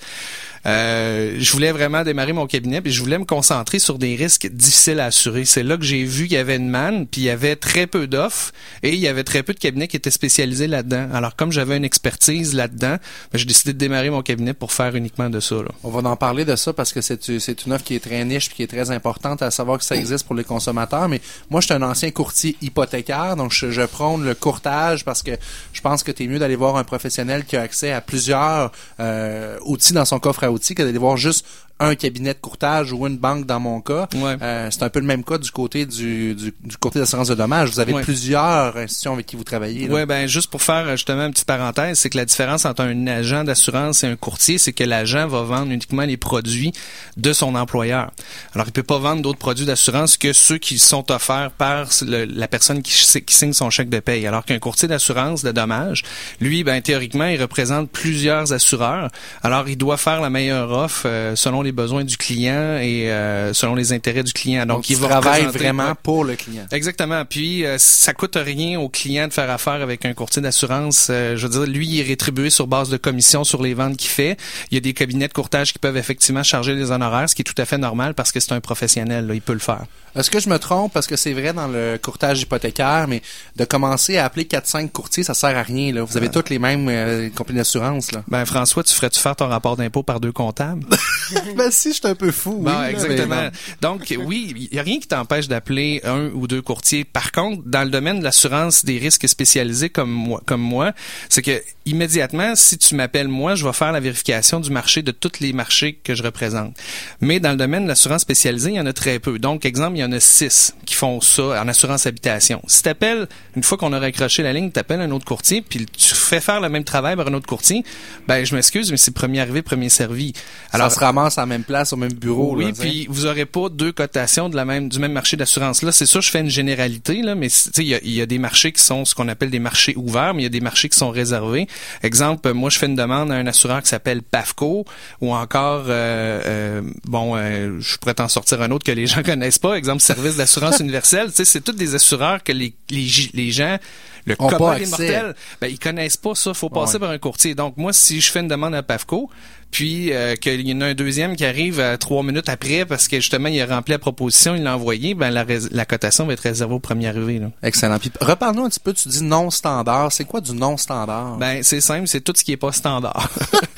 Euh, 0.64 1.36
je 1.38 1.52
voulais 1.52 1.72
vraiment 1.72 2.02
démarrer 2.04 2.32
mon 2.32 2.46
cabinet, 2.46 2.80
puis 2.80 2.92
je 2.92 3.02
voulais 3.02 3.18
me 3.18 3.24
concentrer 3.24 3.78
sur 3.78 3.98
des 3.98 4.14
risques 4.14 4.46
difficiles 4.46 5.00
à 5.00 5.06
assurer. 5.06 5.44
C'est 5.44 5.62
là 5.62 5.76
que 5.76 5.84
j'ai 5.84 6.04
vu 6.04 6.24
qu'il 6.24 6.36
y 6.36 6.40
avait 6.40 6.56
une 6.56 6.68
manne, 6.68 7.06
puis 7.06 7.22
il 7.22 7.24
y 7.24 7.30
avait 7.30 7.56
très 7.56 7.86
peu 7.86 8.06
d'offres, 8.06 8.52
et 8.82 8.90
il 8.90 9.00
y 9.00 9.08
avait 9.08 9.24
très 9.24 9.42
peu 9.42 9.54
de 9.54 9.58
cabinets 9.58 9.88
qui 9.88 9.96
étaient 9.96 10.10
spécialisés 10.10 10.68
là-dedans. 10.68 11.08
Alors 11.12 11.36
comme 11.36 11.52
j'avais 11.52 11.76
une 11.76 11.84
expertise 11.84 12.54
là-dedans, 12.54 12.96
ben, 13.32 13.38
j'ai 13.38 13.44
décidé 13.44 13.72
de 13.72 13.78
démarrer 13.78 14.10
mon 14.10 14.22
cabinet 14.22 14.54
pour 14.54 14.72
faire 14.72 14.94
uniquement 14.94 15.30
de 15.30 15.40
ça. 15.40 15.56
Là. 15.56 15.70
On 15.82 15.90
va 15.90 16.08
en 16.08 16.16
parler 16.16 16.44
de 16.44 16.56
ça 16.56 16.72
parce 16.72 16.92
que 16.92 17.00
c'est 17.00 17.66
une 17.66 17.72
offre 17.72 17.84
qui 17.84 17.94
est 17.94 18.00
très 18.00 18.24
niche 18.24 18.48
puis 18.48 18.56
qui 18.56 18.62
est 18.62 18.68
très 18.68 18.90
importante 18.90 19.42
à 19.42 19.50
savoir 19.50 19.78
que 19.78 19.84
ça 19.84 19.96
existe 19.96 20.26
pour 20.26 20.36
les 20.36 20.44
consommateurs. 20.44 21.08
Mais 21.08 21.20
moi, 21.50 21.60
je 21.60 21.66
suis 21.66 21.74
un 21.74 21.82
ancien 21.82 22.10
courtier 22.10 22.56
hypothécaire, 22.62 23.36
donc 23.36 23.52
je, 23.52 23.82
prône 23.82 24.24
le 24.24 24.34
courtage 24.34 25.04
parce 25.04 25.22
que 25.22 25.32
je 25.72 25.80
pense 25.80 26.02
que 26.02 26.12
c'est 26.16 26.26
mieux 26.26 26.38
d'aller 26.38 26.56
voir 26.56 26.76
un 26.76 26.84
professionnel 26.84 27.44
qui 27.44 27.56
a 27.56 27.62
accès 27.62 27.90
à 27.90 28.00
plusieurs 28.00 28.70
euh, 29.00 29.58
outils 29.64 29.92
dans 29.92 30.04
son 30.04 30.20
coffre 30.20 30.44
à 30.44 30.51
outils 30.52 30.74
que 30.74 30.82
d'aller 30.82 30.98
voir 30.98 31.16
juste 31.16 31.46
un 31.82 31.94
cabinet 31.94 32.34
de 32.34 32.38
courtage 32.38 32.92
ou 32.92 33.06
une 33.06 33.18
banque 33.18 33.46
dans 33.46 33.60
mon 33.60 33.80
cas. 33.80 34.08
Euh, 34.14 34.68
c'est 34.70 34.82
un 34.82 34.88
peu 34.88 35.00
le 35.00 35.06
même 35.06 35.24
cas 35.24 35.38
du 35.38 35.50
côté 35.50 35.86
du, 35.86 36.34
du, 36.34 36.54
du 36.62 36.76
côté 36.76 36.98
d'assurance 36.98 37.28
de 37.28 37.34
dommages. 37.34 37.70
Vous 37.70 37.80
avez 37.80 37.92
plusieurs 38.02 38.76
institutions 38.76 39.14
avec 39.14 39.26
qui 39.26 39.36
vous 39.36 39.44
travaillez. 39.44 39.88
Oui, 39.90 40.06
ben 40.06 40.26
juste 40.26 40.50
pour 40.50 40.62
faire 40.62 40.90
justement 40.92 41.26
une 41.26 41.32
petite 41.32 41.46
parenthèse, 41.46 41.98
c'est 41.98 42.10
que 42.10 42.16
la 42.16 42.24
différence 42.24 42.64
entre 42.64 42.82
un 42.82 43.06
agent 43.06 43.44
d'assurance 43.44 44.04
et 44.04 44.06
un 44.06 44.16
courtier, 44.16 44.58
c'est 44.58 44.72
que 44.72 44.84
l'agent 44.84 45.26
va 45.26 45.42
vendre 45.42 45.72
uniquement 45.72 46.02
les 46.02 46.16
produits 46.16 46.72
de 47.16 47.32
son 47.32 47.54
employeur. 47.54 48.10
Alors, 48.54 48.66
il 48.66 48.72
peut 48.72 48.82
pas 48.82 48.98
vendre 48.98 49.22
d'autres 49.22 49.38
produits 49.38 49.66
d'assurance 49.66 50.16
que 50.16 50.32
ceux 50.32 50.58
qui 50.58 50.78
sont 50.78 51.10
offerts 51.10 51.50
par 51.50 51.88
la 52.06 52.48
personne 52.48 52.82
qui, 52.82 52.92
qui, 53.26 53.34
signe 53.34 53.52
son 53.52 53.70
chèque 53.70 53.88
de 53.88 54.00
paye. 54.00 54.26
Alors 54.26 54.44
qu'un 54.44 54.58
courtier 54.58 54.88
d'assurance 54.88 55.42
de 55.42 55.52
dommages, 55.52 56.02
lui, 56.40 56.64
ben 56.64 56.80
théoriquement, 56.80 57.26
il 57.26 57.40
représente 57.40 57.90
plusieurs 57.90 58.52
assureurs. 58.52 59.10
Alors, 59.42 59.68
il 59.68 59.76
doit 59.76 59.96
faire 59.96 60.20
la 60.20 60.30
meilleure 60.30 60.70
offre 60.70 61.06
euh, 61.06 61.36
selon 61.36 61.62
les 61.62 61.71
besoins 61.72 62.04
du 62.04 62.16
client 62.16 62.78
et 62.78 63.10
euh, 63.10 63.52
selon 63.52 63.74
les 63.74 63.92
intérêts 63.92 64.22
du 64.22 64.32
client. 64.32 64.66
Donc, 64.66 64.88
il 64.90 64.98
travaille 64.98 65.46
vraiment 65.46 65.94
pour 66.02 66.24
le 66.24 66.36
client. 66.36 66.66
Exactement. 66.70 67.24
Puis 67.24 67.64
euh, 67.64 67.76
ça 67.78 68.12
coûte 68.14 68.36
rien 68.36 68.78
au 68.78 68.88
client 68.88 69.28
de 69.28 69.32
faire 69.32 69.50
affaire 69.50 69.80
avec 69.82 70.04
un 70.04 70.14
courtier 70.14 70.42
d'assurance. 70.42 71.08
Euh, 71.10 71.36
je 71.36 71.46
veux 71.46 71.52
dire, 71.52 71.72
lui, 71.72 71.88
il 71.88 72.00
est 72.00 72.04
rétribué 72.04 72.50
sur 72.50 72.66
base 72.66 72.88
de 72.90 72.96
commission 72.96 73.44
sur 73.44 73.62
les 73.62 73.74
ventes 73.74 73.96
qu'il 73.96 74.10
fait. 74.10 74.36
Il 74.70 74.74
y 74.74 74.78
a 74.78 74.80
des 74.80 74.92
cabinets 74.92 75.28
de 75.28 75.32
courtage 75.32 75.72
qui 75.72 75.78
peuvent 75.78 75.96
effectivement 75.96 76.42
charger 76.42 76.74
les 76.74 76.90
honoraires, 76.90 77.28
ce 77.28 77.34
qui 77.34 77.42
est 77.42 77.44
tout 77.44 77.60
à 77.60 77.64
fait 77.64 77.78
normal 77.78 78.14
parce 78.14 78.32
que 78.32 78.40
c'est 78.40 78.52
un 78.52 78.60
professionnel. 78.60 79.26
Là, 79.26 79.34
il 79.34 79.42
peut 79.42 79.52
le 79.52 79.58
faire. 79.58 79.84
Est-ce 80.14 80.30
que 80.30 80.40
je 80.40 80.48
me 80.48 80.58
trompe? 80.58 80.92
Parce 80.92 81.06
que 81.06 81.16
c'est 81.16 81.32
vrai 81.32 81.52
dans 81.52 81.68
le 81.68 81.98
courtage 82.02 82.42
hypothécaire, 82.42 83.06
mais 83.08 83.22
de 83.56 83.64
commencer 83.64 84.18
à 84.18 84.26
appeler 84.26 84.44
4-5 84.44 84.90
courtiers, 84.90 85.22
ça 85.22 85.34
sert 85.34 85.56
à 85.56 85.62
rien. 85.62 85.92
Là. 85.92 86.04
Vous 86.04 86.16
avez 86.16 86.30
toutes 86.30 86.50
les 86.50 86.58
mêmes 86.58 86.88
euh, 86.88 87.30
compagnies 87.30 87.58
d'assurance. 87.58 88.10
Ben 88.28 88.44
François, 88.44 88.82
tu 88.82 88.92
ferais-tu 88.94 89.20
faire 89.20 89.36
ton 89.36 89.48
rapport 89.48 89.76
d'impôt 89.76 90.02
par 90.02 90.20
deux 90.20 90.32
comptables? 90.32 90.84
ben 91.56 91.70
si, 91.70 91.90
je 91.90 91.94
suis 91.94 92.06
un 92.06 92.14
peu 92.14 92.30
fou. 92.30 92.62
oui, 92.64 92.72
exactement. 92.90 93.48
Donc 93.80 94.14
oui, 94.24 94.68
il 94.70 94.74
y 94.74 94.78
a 94.78 94.82
rien 94.82 94.98
qui 94.98 95.08
t'empêche 95.08 95.48
d'appeler 95.48 96.00
un 96.04 96.26
ou 96.34 96.46
deux 96.46 96.62
courtiers. 96.62 97.04
Par 97.04 97.32
contre, 97.32 97.62
dans 97.66 97.84
le 97.84 97.90
domaine 97.90 98.18
de 98.18 98.24
l'assurance 98.24 98.84
des 98.84 98.98
risques 98.98 99.28
spécialisés 99.28 99.90
comme 99.90 100.10
moi, 100.10 100.42
comme 100.46 100.60
moi, 100.60 100.92
c'est 101.28 101.42
que 101.42 101.62
immédiatement, 101.86 102.54
si 102.54 102.78
tu 102.78 102.94
m'appelles 102.94 103.28
moi, 103.28 103.54
je 103.54 103.64
vais 103.64 103.72
faire 103.72 103.92
la 103.92 104.00
vérification 104.00 104.60
du 104.60 104.70
marché 104.70 105.02
de 105.02 105.10
tous 105.10 105.40
les 105.40 105.52
marchés 105.52 105.98
que 106.04 106.14
je 106.14 106.22
représente. 106.22 106.76
Mais 107.20 107.40
dans 107.40 107.50
le 107.50 107.56
domaine 107.56 107.84
de 107.84 107.88
l'assurance 107.88 108.22
spécialisée, 108.22 108.70
il 108.70 108.76
y 108.76 108.80
en 108.80 108.86
a 108.86 108.92
très 108.92 109.18
peu. 109.18 109.38
Donc, 109.38 109.64
exemple, 109.64 109.96
il 109.96 110.00
y 110.00 110.01
en 110.04 110.12
a 110.12 110.20
six 110.20 110.74
qui 110.84 110.94
font 110.94 111.20
ça 111.20 111.62
en 111.62 111.68
assurance 111.68 112.06
habitation. 112.06 112.62
Si 112.66 112.82
t'appelles, 112.82 113.28
une 113.56 113.62
fois 113.62 113.78
qu'on 113.78 113.92
a 113.92 113.98
raccroché 113.98 114.42
la 114.42 114.52
ligne, 114.52 114.70
t'appelles 114.70 115.00
un 115.00 115.10
autre 115.10 115.24
courtier, 115.24 115.62
puis 115.62 115.86
tu 115.86 116.14
fais 116.14 116.40
faire 116.40 116.60
le 116.60 116.68
même 116.68 116.84
travail 116.84 117.16
par 117.16 117.28
un 117.28 117.34
autre 117.34 117.46
courtier, 117.46 117.84
ben 118.28 118.44
je 118.44 118.54
m'excuse, 118.54 118.90
mais 118.90 118.96
c'est 118.96 119.12
premier 119.12 119.40
arrivé, 119.40 119.62
premier 119.62 119.88
servi. 119.88 120.32
Alors, 120.72 120.90
ça 120.90 120.96
se 120.96 121.00
ramasse 121.00 121.38
à 121.38 121.42
la 121.42 121.46
même 121.46 121.64
place, 121.64 121.92
au 121.92 121.96
même 121.96 122.12
bureau. 122.12 122.56
Oui, 122.56 122.72
puis 122.72 123.06
vous 123.08 123.26
aurez 123.26 123.46
pas 123.46 123.68
deux 123.68 123.92
cotations 123.92 124.48
de 124.48 124.56
la 124.56 124.64
même 124.64 124.88
du 124.88 124.98
même 124.98 125.12
marché 125.12 125.36
d'assurance. 125.36 125.82
Là, 125.82 125.92
c'est 125.92 126.06
sûr, 126.06 126.20
je 126.20 126.30
fais 126.30 126.40
une 126.40 126.50
généralité, 126.50 127.22
là, 127.22 127.34
mais 127.34 127.48
il 127.78 127.84
y 127.84 127.94
a, 127.94 127.98
y 128.02 128.20
a 128.20 128.26
des 128.26 128.38
marchés 128.38 128.72
qui 128.72 128.82
sont 128.82 129.04
ce 129.04 129.14
qu'on 129.14 129.28
appelle 129.28 129.50
des 129.50 129.58
marchés 129.58 129.94
ouverts, 129.96 130.34
mais 130.34 130.42
il 130.42 130.44
y 130.44 130.46
a 130.46 130.50
des 130.50 130.60
marchés 130.60 130.88
qui 130.88 130.98
sont 130.98 131.10
réservés. 131.10 131.66
Exemple, 132.02 132.52
moi, 132.52 132.70
je 132.70 132.78
fais 132.78 132.86
une 132.86 132.96
demande 132.96 133.30
à 133.30 133.34
un 133.34 133.46
assureur 133.46 133.82
qui 133.82 133.88
s'appelle 133.88 134.22
PAFCO, 134.22 134.84
ou 135.20 135.34
encore, 135.34 135.84
euh, 135.88 136.42
euh, 136.46 136.82
bon, 137.04 137.36
euh, 137.36 137.78
je 137.80 137.96
pourrais 137.98 138.14
t'en 138.14 138.28
sortir 138.28 138.62
un 138.62 138.70
autre 138.70 138.84
que 138.84 138.92
les 138.92 139.06
gens 139.06 139.22
connaissent 139.24 139.58
pas. 139.58 139.74
Exemple, 139.74 139.91
service 139.98 140.36
d'assurance 140.36 140.80
universelle. 140.80 141.28
Tu 141.28 141.36
sais, 141.36 141.44
c'est 141.44 141.60
tous 141.60 141.72
des 141.72 141.94
assureurs 141.94 142.42
que 142.42 142.52
les, 142.52 142.74
les, 142.90 143.08
les 143.34 143.50
gens 143.50 143.78
le 144.24 144.36
commun 144.36 144.78
des 144.78 144.86
mortels, 144.86 145.34
ben, 145.60 145.66
ils 145.68 145.78
connaissent 145.78 146.16
pas 146.16 146.34
ça. 146.34 146.54
faut 146.54 146.68
passer 146.68 146.98
par 146.98 147.10
un 147.10 147.18
courtier. 147.18 147.54
Donc, 147.54 147.76
moi, 147.76 147.92
si 147.92 148.20
je 148.20 148.30
fais 148.30 148.40
une 148.40 148.48
demande 148.48 148.74
à 148.74 148.82
PAFCO, 148.82 149.28
puis 149.72 150.12
euh, 150.12 150.36
qu'il 150.36 150.60
y 150.68 150.72
en 150.74 150.82
a 150.82 150.86
un 150.86 150.94
deuxième 150.94 151.34
qui 151.34 151.46
arrive 151.46 151.80
à 151.80 151.96
trois 151.96 152.22
minutes 152.22 152.50
après 152.50 152.84
parce 152.84 153.08
que 153.08 153.16
justement 153.16 153.48
il 153.48 153.58
a 153.58 153.64
rempli 153.64 153.92
la 153.92 153.98
proposition, 153.98 154.54
il 154.54 154.62
l'a 154.62 154.76
envoyé, 154.76 155.14
ben 155.14 155.30
la, 155.30 155.46
la 155.70 155.84
cotation 155.86 156.26
va 156.26 156.34
être 156.34 156.40
réservée 156.40 156.74
au 156.74 156.78
premier 156.78 157.08
arrivé. 157.08 157.38
Là. 157.38 157.50
Excellent. 157.62 157.98
Puis 157.98 158.12
reparle-nous 158.20 158.66
un 158.66 158.68
petit 158.68 158.80
peu, 158.80 158.92
tu 158.92 159.08
dis 159.08 159.24
non 159.24 159.50
standard. 159.50 160.12
C'est 160.12 160.26
quoi 160.26 160.42
du 160.42 160.52
non 160.52 160.76
standard? 160.76 161.38
Ben 161.38 161.62
c'est 161.62 161.80
simple, 161.80 162.06
c'est 162.06 162.20
tout 162.20 162.34
ce 162.36 162.44
qui 162.44 162.52
est 162.52 162.58
pas 162.58 162.70
standard. 162.70 163.30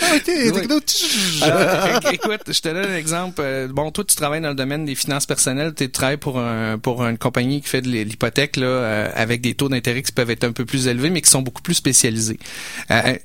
ok, 1.97 2.13
écoute, 2.13 2.43
je 2.49 2.61
te 2.61 2.69
donne 2.69 2.91
un 2.91 2.97
exemple. 2.97 3.41
Euh, 3.45 3.69
bon, 3.69 3.91
toi 3.91 4.05
tu 4.05 4.17
travailles 4.17 4.41
dans 4.41 4.51
le 4.51 4.55
domaine 4.55 4.85
des 4.85 4.95
finances 4.95 5.27
personnelles, 5.27 5.75
tu 5.75 5.91
travailles 5.91 6.17
pour 6.17 6.39
un 6.39 6.79
pour 6.79 7.05
une 7.05 7.19
compagnie 7.19 7.61
qui 7.61 7.69
fait 7.69 7.83
de 7.83 7.89
l'hypothèque 7.89 8.57
là 8.57 8.67
euh, 8.67 9.11
avec 9.15 9.41
des 9.41 9.55
taux 9.55 9.69
d'intérêt 9.69 10.03
qui 10.03 10.13
peuvent 10.13 10.31
être 10.31 10.45
un 10.45 10.53
peu 10.53 10.65
plus 10.65 10.89
élevés 10.89 11.11
mais 11.11 11.21
qui 11.21 11.31
sont 11.31 11.43
beaucoup 11.43 11.63
plus 11.63 11.75
spécialisés. 11.75 12.39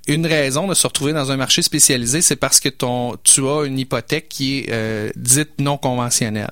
une 0.08 0.26
raison 0.26 0.68
de 0.68 0.74
se 0.74 0.88
retrouver 0.88 1.14
dans 1.14 1.32
un 1.32 1.38
marché 1.38 1.62
spécialisé, 1.62 2.22
c'est 2.22 2.36
parce 2.36 2.60
que 2.60 2.70
ton, 2.70 3.16
tu 3.24 3.48
as 3.48 3.66
une 3.66 3.80
hypothèque 3.80 4.30
qui 4.30 4.60
est 4.60 4.70
euh, 4.70 5.10
dite 5.16 5.60
non 5.60 5.78
conventionnelle. 5.78 6.52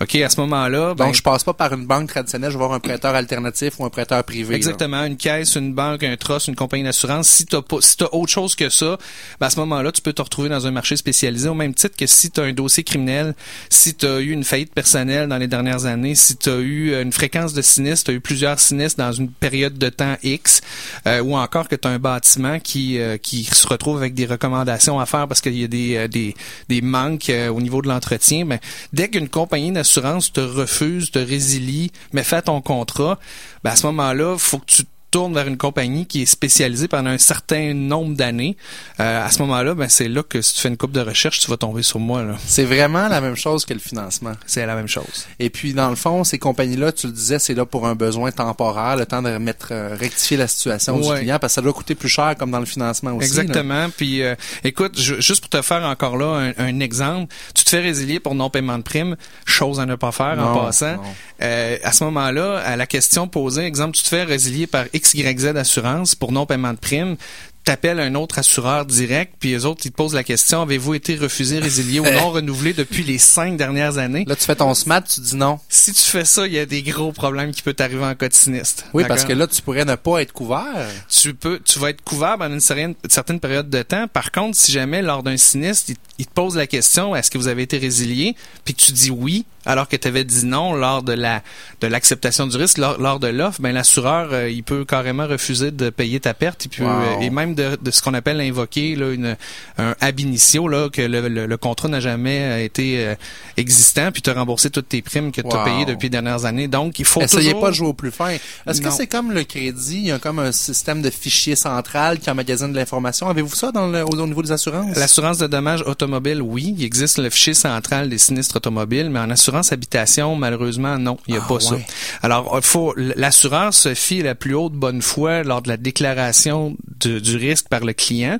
OK, 0.00 0.14
à 0.16 0.28
ce 0.28 0.40
moment-là. 0.40 0.94
Ben, 0.94 1.06
Donc, 1.06 1.14
je 1.14 1.22
passe 1.22 1.44
pas 1.44 1.54
par 1.54 1.72
une 1.72 1.86
banque 1.86 2.08
traditionnelle, 2.08 2.50
je 2.50 2.56
vais 2.56 2.64
voir 2.64 2.72
un 2.72 2.80
prêteur 2.80 3.14
alternatif 3.14 3.74
ou 3.78 3.84
un 3.84 3.90
prêteur 3.90 4.22
privé. 4.24 4.54
Exactement. 4.54 5.04
Une 5.04 5.16
caisse, 5.16 5.56
une 5.56 5.74
banque, 5.74 6.02
un 6.02 6.16
trust, 6.16 6.48
une 6.48 6.56
compagnie 6.56 6.84
d'assurance. 6.84 7.28
Si 7.28 7.46
tu 7.46 7.60
pas, 7.60 7.76
si 7.80 7.96
autre 8.12 8.32
chose 8.32 8.54
que 8.54 8.68
ça, 8.68 8.98
ben, 9.40 9.46
à 9.46 9.50
ce 9.50 9.58
moment-là, 9.60 9.92
tu 9.92 10.02
peux 10.02 10.12
te 10.12 10.22
retrouver 10.22 10.48
dans 10.48 10.66
un 10.66 10.70
marché 10.70 10.96
spécialisé 10.96 11.48
au 11.48 11.54
même 11.54 11.74
titre 11.74 11.96
que 11.96 12.06
si 12.06 12.30
tu 12.30 12.40
as 12.40 12.44
un 12.44 12.52
dossier 12.52 12.84
criminel, 12.84 13.34
si 13.68 13.94
tu 13.94 14.06
as 14.06 14.20
eu 14.20 14.30
une 14.30 14.44
faillite 14.44 14.74
personnelle 14.74 15.28
dans 15.28 15.38
les 15.38 15.46
dernières 15.48 15.86
années, 15.86 16.14
si 16.14 16.36
tu 16.36 16.50
as 16.50 16.58
eu 16.58 17.00
une 17.00 17.12
fréquence 17.12 17.52
de 17.52 17.62
sinistres, 17.62 18.06
tu 18.06 18.10
as 18.10 18.14
eu 18.14 18.20
plusieurs 18.20 18.58
sinistres 18.58 18.98
dans 18.98 19.12
une 19.12 19.30
période 19.30 19.78
de 19.78 19.88
temps 19.88 20.16
X, 20.22 20.60
euh, 21.06 21.20
ou 21.22 21.36
encore 21.36 21.68
que 21.68 21.76
tu 21.76 21.86
as 21.86 21.90
un 21.90 21.98
bâtiment 21.98 22.58
qui, 22.58 22.98
euh, 22.98 23.16
qui 23.16 23.44
se 23.44 23.66
retrouve 23.66 23.98
avec 23.98 24.14
des 24.14 24.26
recommandations 24.26 25.00
à 25.00 25.06
faire 25.06 25.28
parce 25.28 25.40
qu'il 25.40 25.58
y 25.58 25.64
a 25.64 25.68
des, 25.68 25.96
euh, 25.96 26.08
des, 26.08 26.34
des 26.68 26.80
manques 26.80 27.30
au 27.50 27.60
niveau 27.60 27.82
de 27.82 27.88
l'entretien, 27.88 28.44
ben, 28.44 28.58
dès 28.92 29.08
qu'une 29.08 29.28
compagnie 29.28 29.61
d'assurance 29.70 30.32
te 30.32 30.40
refuse, 30.40 31.10
te 31.10 31.18
résilie, 31.18 31.92
mais 32.12 32.24
fait 32.24 32.42
ton 32.42 32.60
contrat, 32.60 33.18
ben 33.62 33.70
à 33.70 33.76
ce 33.76 33.86
moment-là, 33.86 34.36
faut 34.38 34.58
que 34.58 34.66
tu 34.66 34.82
tourne 35.12 35.34
vers 35.34 35.46
une 35.46 35.58
compagnie 35.58 36.06
qui 36.06 36.22
est 36.22 36.26
spécialisée 36.26 36.88
pendant 36.88 37.10
un 37.10 37.18
certain 37.18 37.74
nombre 37.74 38.16
d'années, 38.16 38.56
euh, 38.98 39.24
à 39.24 39.30
ce 39.30 39.40
moment-là, 39.42 39.74
ben 39.74 39.88
c'est 39.88 40.08
là 40.08 40.22
que 40.22 40.40
si 40.40 40.54
tu 40.54 40.60
fais 40.62 40.68
une 40.68 40.78
coupe 40.78 40.90
de 40.90 41.00
recherche, 41.00 41.38
tu 41.38 41.50
vas 41.50 41.58
tomber 41.58 41.82
sur 41.82 42.00
moi. 42.00 42.24
C'est 42.46 42.64
vraiment 42.64 43.08
la 43.08 43.20
même 43.20 43.36
chose 43.36 43.66
que 43.66 43.74
le 43.74 43.78
financement. 43.78 44.32
C'est 44.46 44.64
la 44.64 44.74
même 44.74 44.88
chose. 44.88 45.26
Et 45.38 45.50
puis 45.50 45.74
dans 45.74 45.90
le 45.90 45.96
fond, 45.96 46.24
ces 46.24 46.38
compagnies-là, 46.38 46.92
tu 46.92 47.06
le 47.08 47.12
disais, 47.12 47.38
c'est 47.38 47.54
là 47.54 47.66
pour 47.66 47.86
un 47.86 47.94
besoin 47.94 48.32
temporaire, 48.32 48.96
le 48.96 49.04
temps 49.04 49.22
de 49.22 49.28
remettre, 49.28 49.68
euh, 49.70 49.94
rectifier 49.94 50.38
la 50.38 50.48
situation 50.48 50.98
du 50.98 51.08
client, 51.12 51.38
parce 51.38 51.52
que 51.52 51.54
ça 51.56 51.60
doit 51.60 51.74
coûter 51.74 51.94
plus 51.94 52.08
cher 52.08 52.34
comme 52.38 52.50
dans 52.50 52.60
le 52.60 52.66
financement 52.66 53.12
aussi. 53.12 53.26
Exactement. 53.26 53.90
Puis 53.94 54.22
euh, 54.22 54.34
écoute, 54.64 54.98
juste 54.98 55.42
pour 55.42 55.50
te 55.50 55.60
faire 55.60 55.84
encore 55.84 56.16
là 56.16 56.52
un, 56.56 56.80
exemple, 56.80 57.34
tu 57.54 57.64
te 57.64 57.68
fais 57.68 57.80
résilier 57.80 58.18
pour 58.18 58.34
non 58.34 58.48
paiement 58.48 58.78
de 58.78 58.82
prime, 58.82 59.16
chose 59.44 59.78
à 59.78 59.84
ne 59.84 59.94
pas 59.94 60.10
faire 60.10 60.38
en 60.38 60.64
passant. 60.64 60.96
à 61.38 61.92
ce 61.92 62.04
moment-là, 62.04 62.58
à 62.60 62.76
la 62.76 62.86
question 62.86 63.28
posée, 63.28 63.64
exemple, 63.64 63.94
tu 63.94 64.02
te 64.02 64.08
fais 64.08 64.22
résilier 64.22 64.66
par 64.66 64.86
XYZ 65.02 65.56
Assurance 65.56 66.14
pour 66.14 66.32
non-paiement 66.32 66.72
de 66.72 66.78
prime, 66.78 67.16
t'appelles 67.64 68.00
un 68.00 68.14
autre 68.14 68.38
assureur 68.38 68.86
direct, 68.86 69.34
puis 69.38 69.50
les 69.50 69.64
autres, 69.66 69.82
ils 69.84 69.90
te 69.90 69.96
posent 69.96 70.14
la 70.14 70.24
question, 70.24 70.62
avez-vous 70.62 70.94
été 70.94 71.16
refusé, 71.16 71.58
résilié 71.58 72.00
ou 72.00 72.04
non 72.04 72.30
renouvelé 72.32 72.72
depuis 72.72 73.04
les 73.04 73.18
cinq 73.18 73.56
dernières 73.56 73.98
années? 73.98 74.24
Là, 74.26 74.36
tu 74.36 74.44
fais 74.44 74.56
ton 74.56 74.74
SMAT, 74.74 75.02
tu 75.02 75.20
dis 75.20 75.36
non. 75.36 75.60
Si 75.68 75.92
tu 75.92 76.02
fais 76.02 76.24
ça, 76.24 76.46
il 76.46 76.52
y 76.52 76.58
a 76.58 76.66
des 76.66 76.82
gros 76.82 77.12
problèmes 77.12 77.52
qui 77.52 77.62
peuvent 77.62 77.74
t'arriver 77.74 78.04
en 78.04 78.14
cas 78.14 78.28
de 78.28 78.34
sinistre. 78.34 78.84
Oui, 78.92 79.04
parce 79.06 79.24
que 79.24 79.32
là, 79.32 79.46
tu 79.46 79.62
pourrais 79.62 79.84
ne 79.84 79.94
pas 79.94 80.22
être 80.22 80.32
couvert. 80.32 80.88
Tu 81.08 81.34
peux, 81.34 81.60
tu 81.64 81.78
vas 81.78 81.90
être 81.90 82.02
couvert 82.02 82.36
pendant 82.38 82.54
une 82.54 82.60
certaine, 82.60 82.94
certaine 83.08 83.40
période 83.40 83.70
de 83.70 83.82
temps. 83.82 84.08
Par 84.08 84.32
contre, 84.32 84.56
si 84.56 84.72
jamais, 84.72 85.02
lors 85.02 85.22
d'un 85.22 85.36
sinistre, 85.36 85.92
il, 86.18 86.26
te 86.26 86.32
pose 86.32 86.56
la 86.56 86.66
question, 86.66 87.14
est-ce 87.14 87.30
que 87.30 87.38
vous 87.38 87.48
avez 87.48 87.62
été 87.62 87.78
résilié? 87.78 88.34
Puis 88.64 88.74
tu 88.74 88.92
dis 88.92 89.10
oui, 89.10 89.44
alors 89.64 89.88
que 89.88 89.96
tu 89.96 90.08
avais 90.08 90.24
dit 90.24 90.44
non 90.44 90.72
lors 90.72 91.02
de 91.02 91.12
la 91.12 91.42
de 91.80 91.86
l'acceptation 91.86 92.46
du 92.46 92.56
risque, 92.56 92.78
lors, 92.78 93.20
de 93.20 93.28
l'offre, 93.28 93.60
ben 93.60 93.72
l'assureur, 93.72 94.32
euh, 94.32 94.50
il 94.50 94.62
peut 94.62 94.84
carrément 94.84 95.26
refuser 95.26 95.70
de 95.70 95.90
payer 95.90 96.20
ta 96.20 96.34
perte. 96.34 96.66
Et, 96.66 96.68
puis, 96.68 96.84
euh, 96.84 97.20
et 97.20 97.30
même 97.30 97.51
de, 97.54 97.76
de 97.80 97.90
ce 97.90 98.02
qu'on 98.02 98.14
appelle 98.14 98.40
invoquer 98.40 98.96
là, 98.96 99.12
une, 99.12 99.36
un 99.78 99.94
ab 100.00 100.20
initio, 100.20 100.68
là, 100.68 100.88
que 100.90 101.02
le, 101.02 101.28
le, 101.28 101.56
contrat 101.56 101.88
n'a 101.88 102.00
jamais 102.00 102.40
euh, 102.40 102.64
été 102.64 103.06
euh, 103.06 103.14
existant, 103.56 104.10
puis 104.12 104.22
te 104.22 104.30
rembourser 104.30 104.70
toutes 104.70 104.88
tes 104.88 105.02
primes 105.02 105.32
que 105.32 105.40
tu 105.40 105.56
as 105.56 105.64
payées 105.64 105.84
depuis 105.84 106.06
les 106.06 106.10
dernières 106.10 106.44
années. 106.44 106.68
Donc, 106.68 106.98
il 106.98 107.04
faut 107.04 107.20
Essayez 107.20 107.50
toujours... 107.50 107.60
pas 107.60 107.68
de 107.70 107.74
jouer 107.74 107.88
au 107.88 107.92
plus 107.92 108.10
fin. 108.10 108.36
Est-ce 108.66 108.80
que 108.80 108.90
c'est 108.90 109.06
comme 109.06 109.32
le 109.32 109.44
crédit? 109.44 109.98
Il 109.98 110.06
y 110.06 110.12
a 110.12 110.18
comme 110.18 110.38
un 110.38 110.52
système 110.52 111.02
de 111.02 111.10
fichier 111.10 111.56
central 111.56 112.18
qui 112.18 112.30
emmagasine 112.30 112.72
de 112.72 112.76
l'information. 112.76 113.28
Avez-vous 113.28 113.54
ça 113.54 113.72
dans 113.72 113.86
le, 113.86 114.04
au, 114.04 114.26
niveau 114.26 114.42
des 114.42 114.52
assurances? 114.52 114.96
L'assurance 114.96 115.38
de 115.38 115.46
dommages 115.46 115.82
automobile, 115.82 116.42
oui. 116.42 116.74
Il 116.78 116.84
existe 116.84 117.18
le 117.18 117.30
fichier 117.30 117.54
central 117.54 118.08
des 118.08 118.18
sinistres 118.18 118.56
automobiles, 118.56 119.10
mais 119.10 119.20
en 119.20 119.30
assurance 119.30 119.72
habitation, 119.72 120.36
malheureusement, 120.36 120.98
non. 120.98 121.18
Il 121.26 121.34
n'y 121.34 121.40
a 121.40 121.42
ah, 121.44 121.48
pas 121.48 121.60
ça. 121.60 121.76
Alors, 122.22 122.52
il 122.56 122.62
faut, 122.62 122.94
l'assureur 122.96 123.74
se 123.74 123.94
fie 123.94 124.22
la 124.22 124.34
plus 124.34 124.54
haute 124.54 124.72
bonne 124.72 125.02
foi 125.02 125.42
lors 125.42 125.62
de 125.62 125.68
la 125.68 125.76
déclaration 125.76 126.76
du 127.00 127.38
risque 127.48 127.68
par 127.68 127.80
le 127.80 127.92
client. 127.92 128.38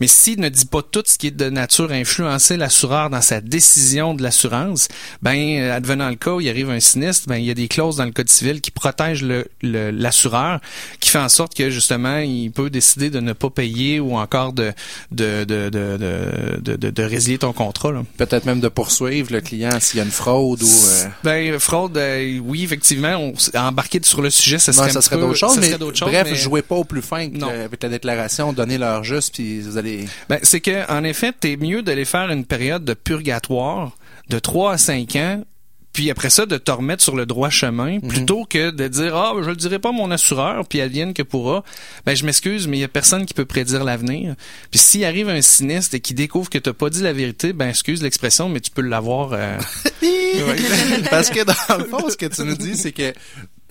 Mais 0.00 0.06
s'il 0.06 0.40
ne 0.40 0.48
dit 0.48 0.66
pas 0.66 0.82
tout 0.82 1.02
ce 1.06 1.18
qui 1.18 1.28
est 1.28 1.36
de 1.36 1.50
nature 1.50 1.90
à 1.90 1.94
influencer 1.94 2.56
l'assureur 2.56 3.10
dans 3.10 3.20
sa 3.20 3.40
décision 3.40 4.14
de 4.14 4.22
l'assurance, 4.22 4.88
ben, 5.22 5.36
euh, 5.36 5.76
advenant 5.76 6.08
le 6.08 6.16
cas 6.16 6.32
où 6.32 6.40
il 6.40 6.48
arrive 6.48 6.70
un 6.70 6.80
sinistre, 6.80 7.28
ben, 7.28 7.36
il 7.36 7.44
y 7.44 7.50
a 7.50 7.54
des 7.54 7.68
clauses 7.68 7.96
dans 7.96 8.04
le 8.04 8.12
code 8.12 8.28
civil 8.28 8.60
qui 8.60 8.70
protègent 8.70 9.24
le, 9.24 9.46
l'assureur, 9.62 10.60
qui 11.00 11.10
fait 11.10 11.18
en 11.18 11.28
sorte 11.28 11.54
que, 11.54 11.70
justement, 11.70 12.18
il 12.18 12.50
peut 12.50 12.70
décider 12.70 13.10
de 13.10 13.20
ne 13.20 13.32
pas 13.32 13.50
payer 13.50 14.00
ou 14.00 14.16
encore 14.16 14.52
de, 14.52 14.72
de, 15.10 15.44
de, 15.44 15.68
de, 15.68 16.58
de, 16.60 16.90
de, 16.90 17.02
résilier 17.02 17.38
ton 17.38 17.52
contrat. 17.52 17.92
Peut-être 18.16 18.46
même 18.46 18.60
de 18.60 18.68
poursuivre 18.68 19.32
le 19.32 19.40
client 19.40 19.78
s'il 19.80 19.98
y 19.98 20.00
a 20.00 20.04
une 20.04 20.10
fraude 20.10 20.62
ou... 20.62 20.66
Euh... 20.66 21.06
Ben, 21.24 21.58
fraude, 21.58 21.96
euh, 21.96 22.38
oui, 22.44 22.64
effectivement, 22.64 23.16
on, 23.16 23.34
embarqué 23.58 24.00
sur 24.02 24.22
le 24.22 24.30
sujet, 24.30 24.58
ça 24.58 24.72
serait, 24.72 24.90
ça 24.90 25.00
serait 25.00 25.18
d'autres 25.18 25.36
choses, 25.36 25.58
mais, 25.58 25.76
bref, 25.76 26.28
mais... 26.30 26.34
jouez 26.34 26.62
pas 26.62 26.76
au 26.76 26.84
plus 26.84 27.02
fin 27.02 27.28
avec 27.42 27.82
la 27.82 27.88
déclaration, 27.88 28.41
donnez 28.52 28.78
leur 28.78 29.04
juste, 29.04 29.34
puis 29.34 29.60
vous 29.60 29.76
allez... 29.78 30.06
Ben, 30.28 30.38
c'est 30.42 30.60
que, 30.60 30.90
en 30.90 31.04
effet, 31.04 31.32
t'es 31.38 31.56
mieux 31.56 31.82
d'aller 31.82 32.04
faire 32.04 32.30
une 32.30 32.44
période 32.44 32.84
de 32.84 32.94
purgatoire 32.94 33.92
de 34.28 34.38
3 34.38 34.72
à 34.72 34.78
5 34.78 35.16
ans 35.16 35.42
puis 35.92 36.10
après 36.10 36.30
ça 36.30 36.46
de 36.46 36.56
te 36.56 36.70
remettre 36.70 37.02
sur 37.02 37.16
le 37.16 37.26
droit 37.26 37.50
chemin 37.50 37.98
mhm. 37.98 38.08
plutôt 38.08 38.44
que 38.44 38.70
de 38.70 38.88
dire 38.88 39.14
ah 39.14 39.34
je 39.42 39.50
le 39.50 39.56
dirai 39.56 39.78
pas 39.78 39.90
à 39.90 39.92
mon 39.92 40.10
assureur 40.10 40.66
puis 40.66 40.86
vienne 40.88 41.14
que 41.14 41.22
pourra. 41.22 41.64
Ben 42.06 42.16
je 42.16 42.24
m'excuse 42.24 42.66
mais 42.66 42.78
il 42.78 42.80
y 42.80 42.84
a 42.84 42.88
personne 42.88 43.26
qui 43.26 43.34
peut 43.34 43.44
prédire 43.44 43.84
l'avenir. 43.84 44.34
Puis 44.70 44.80
s'il 44.80 45.04
arrive 45.04 45.28
un 45.28 45.42
sinistre 45.42 45.94
et 45.94 46.00
qui 46.00 46.14
découvre 46.14 46.48
que 46.48 46.58
t'as 46.58 46.72
pas 46.72 46.88
dit 46.88 47.02
la 47.02 47.12
vérité 47.12 47.52
ben 47.52 47.68
excuse 47.68 48.02
l'expression 48.02 48.48
mais 48.48 48.60
tu 48.60 48.70
peux 48.70 48.82
l'avoir 48.82 49.32
euh... 49.32 49.58
parce 51.10 51.30
que 51.30 51.44
dans 51.44 51.78
le 51.78 51.84
fond 51.84 52.08
ce 52.08 52.16
que 52.16 52.26
tu 52.26 52.42
nous 52.42 52.56
dis 52.56 52.76
c'est 52.76 52.92
que 52.92 53.12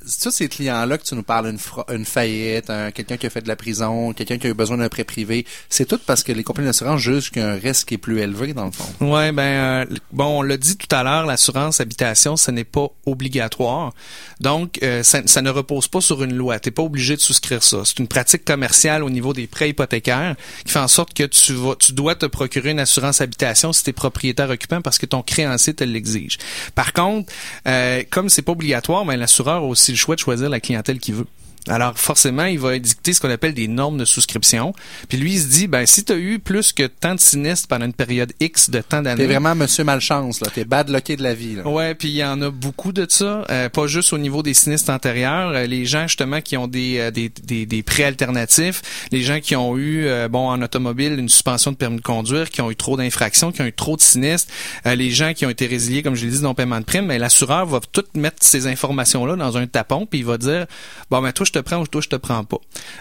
ça, 0.05 0.31
ces 0.31 0.47
clients-là 0.47 0.97
que 0.97 1.03
tu 1.03 1.15
nous 1.15 1.23
parles, 1.23 1.55
une, 1.89 2.05
faillite, 2.05 2.71
quelqu'un 2.93 3.17
qui 3.17 3.25
a 3.25 3.29
fait 3.29 3.41
de 3.41 3.47
la 3.47 3.55
prison, 3.55 4.13
quelqu'un 4.13 4.37
qui 4.37 4.47
a 4.47 4.49
eu 4.49 4.53
besoin 4.53 4.77
d'un 4.77 4.89
prêt 4.89 5.03
privé, 5.03 5.45
c'est 5.69 5.85
tout 5.85 5.99
parce 6.05 6.23
que 6.23 6.31
les 6.31 6.43
compagnies 6.43 6.67
d'assurance 6.67 6.99
jugent 6.99 7.31
qu'il 7.31 7.41
y 7.41 7.45
a 7.45 7.49
un 7.49 7.55
risque 7.55 7.91
est 7.91 7.97
plus 7.97 8.19
élevé, 8.19 8.53
dans 8.53 8.65
le 8.65 8.71
fond. 8.71 8.85
Ouais, 8.99 9.31
ben, 9.31 9.43
euh, 9.43 9.85
bon, 10.11 10.39
on 10.39 10.41
l'a 10.41 10.57
dit 10.57 10.77
tout 10.77 10.93
à 10.95 11.03
l'heure, 11.03 11.25
l'assurance 11.25 11.79
habitation, 11.79 12.37
ce 12.37 12.51
n'est 12.51 12.63
pas 12.63 12.87
obligatoire. 13.05 13.93
Donc, 14.39 14.79
euh, 14.83 15.03
ça, 15.03 15.41
ne 15.41 15.49
repose 15.49 15.87
pas 15.87 16.01
sur 16.01 16.23
une 16.23 16.35
loi. 16.35 16.59
Tu 16.59 16.69
n'es 16.69 16.71
pas 16.71 16.83
obligé 16.83 17.15
de 17.15 17.21
souscrire 17.21 17.63
ça. 17.63 17.83
C'est 17.85 17.99
une 17.99 18.07
pratique 18.07 18.45
commerciale 18.45 19.03
au 19.03 19.09
niveau 19.09 19.33
des 19.33 19.47
prêts 19.47 19.69
hypothécaires 19.69 20.35
qui 20.65 20.71
fait 20.71 20.79
en 20.79 20.87
sorte 20.87 21.13
que 21.13 21.23
tu 21.23 21.53
vas, 21.53 21.75
tu 21.75 21.93
dois 21.93 22.15
te 22.15 22.25
procurer 22.25 22.71
une 22.71 22.79
assurance 22.79 23.21
habitation 23.21 23.73
si 23.73 23.83
tu 23.83 23.91
es 23.91 23.93
propriétaire 23.93 24.49
occupant 24.49 24.81
parce 24.81 24.97
que 24.97 25.05
ton 25.05 25.21
créancier 25.21 25.73
te 25.73 25.83
l'exige. 25.83 26.37
Par 26.75 26.93
contre, 26.93 27.31
euh, 27.67 28.03
comme 28.09 28.29
c'est 28.29 28.41
pas 28.41 28.51
obligatoire, 28.51 29.05
ben, 29.05 29.15
l'assureur 29.15 29.63
aussi 29.63 29.90
choix 29.95 30.15
de 30.15 30.19
choisir 30.19 30.49
la 30.49 30.59
clientèle 30.59 30.99
qu'il 30.99 31.15
veut. 31.15 31.27
Alors 31.67 31.97
forcément, 31.97 32.45
il 32.45 32.59
va 32.59 32.77
dicter 32.79 33.13
ce 33.13 33.21
qu'on 33.21 33.29
appelle 33.29 33.53
des 33.53 33.67
normes 33.67 33.97
de 33.97 34.05
souscription. 34.05 34.73
Puis 35.09 35.17
lui, 35.17 35.33
il 35.33 35.39
se 35.39 35.47
dit, 35.47 35.67
ben 35.67 35.85
si 35.85 36.03
tu 36.03 36.13
as 36.13 36.17
eu 36.17 36.39
plus 36.39 36.73
que 36.73 36.87
tant 36.87 37.15
de 37.15 37.19
sinistres 37.19 37.67
pendant 37.67 37.85
une 37.85 37.93
période 37.93 38.33
X 38.39 38.69
de 38.69 38.79
temps 38.81 39.01
d'années... 39.01 39.27
T'es 39.27 39.27
vraiment 39.27 39.53
monsieur 39.53 39.83
malchance, 39.83 40.41
là. 40.41 40.47
T'es 40.53 40.65
bad 40.65 40.89
lucké 40.89 41.15
de 41.15 41.23
la 41.23 41.33
vie, 41.33 41.55
là. 41.55 41.67
Ouais, 41.67 41.93
puis 41.93 42.09
il 42.09 42.15
y 42.15 42.23
en 42.23 42.41
a 42.41 42.49
beaucoup 42.49 42.91
de 42.91 43.05
ça. 43.07 43.45
Euh, 43.49 43.69
pas 43.69 43.87
juste 43.87 44.11
au 44.13 44.17
niveau 44.17 44.41
des 44.41 44.53
sinistres 44.53 44.89
antérieurs. 44.89 45.49
Euh, 45.49 45.65
les 45.67 45.85
gens, 45.85 46.07
justement, 46.07 46.41
qui 46.41 46.57
ont 46.57 46.67
des, 46.67 46.97
euh, 46.97 47.11
des, 47.11 47.29
des, 47.29 47.65
des, 47.65 47.83
prêts 47.83 48.03
alternatifs. 48.03 48.81
Les 49.11 49.21
gens 49.21 49.39
qui 49.39 49.55
ont 49.55 49.77
eu, 49.77 50.07
bon, 50.29 50.49
en 50.49 50.61
automobile, 50.61 51.19
une 51.19 51.29
suspension 51.29 51.71
de 51.71 51.77
permis 51.77 51.97
de 51.97 52.01
conduire, 52.01 52.49
qui 52.49 52.61
ont 52.61 52.71
eu 52.71 52.75
trop 52.75 52.97
d'infractions, 52.97 53.51
qui 53.51 53.61
ont 53.61 53.65
eu 53.65 53.73
trop 53.73 53.95
de 53.95 54.01
sinistres. 54.01 54.51
les 54.85 55.11
gens 55.11 55.33
qui 55.33 55.45
ont 55.45 55.49
été 55.49 55.67
résiliés, 55.67 56.01
comme 56.01 56.15
je 56.15 56.25
l'ai 56.25 56.31
dit, 56.31 56.41
non 56.41 56.53
paiement 56.53 56.79
de 56.79 56.85
prime. 56.85 57.05
Mais 57.05 57.19
l'assureur 57.19 57.65
va 57.65 57.79
tout 57.91 58.03
mettre 58.15 58.37
ces 58.41 58.67
informations-là 58.67 59.35
dans 59.35 59.57
un 59.57 59.67
tapon, 59.67 60.05
puis 60.05 60.19
il 60.19 60.25
va 60.25 60.37
dire, 60.37 60.65
bon, 61.09 61.21
ben 61.21 61.31
toi, 61.31 61.45
je 61.53 61.59
te 61.59 61.63
prends 61.63 61.77
ou 61.77 61.87
toi, 61.87 62.01
je 62.01 62.07
te 62.07 62.15
prends 62.15 62.43
pas. 62.43 62.57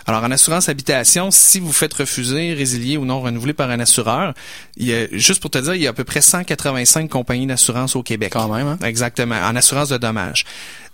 Alors, 0.07 0.25
en 0.25 0.30
assurance 0.30 0.69
habitation, 0.69 1.30
si 1.30 1.61
vous 1.61 1.73
faites 1.73 1.95
refuser, 1.95 2.54
résilier 2.54 2.97
ou 2.97 3.04
non 3.04 3.21
renouveler 3.21 3.52
par 3.52 3.71
un 3.71 3.80
assureur, 3.80 4.35
il 4.76 4.87
y 4.87 4.95
a, 4.95 5.07
juste 5.12 5.40
pour 5.40 5.50
te 5.50 5.59
dire, 5.59 5.75
il 5.75 5.83
y 5.83 5.87
a 5.87 5.90
à 5.90 5.92
peu 5.92 6.04
près 6.04 6.21
185 6.21 7.09
compagnies 7.09 7.47
d'assurance 7.47 7.95
au 7.97 8.02
Québec. 8.02 8.33
Quand 8.33 8.49
même, 8.49 8.66
hein? 8.66 8.78
Exactement, 8.85 9.37
en 9.37 9.54
assurance 9.54 9.88
de 9.88 9.99
dommages. 9.99 10.45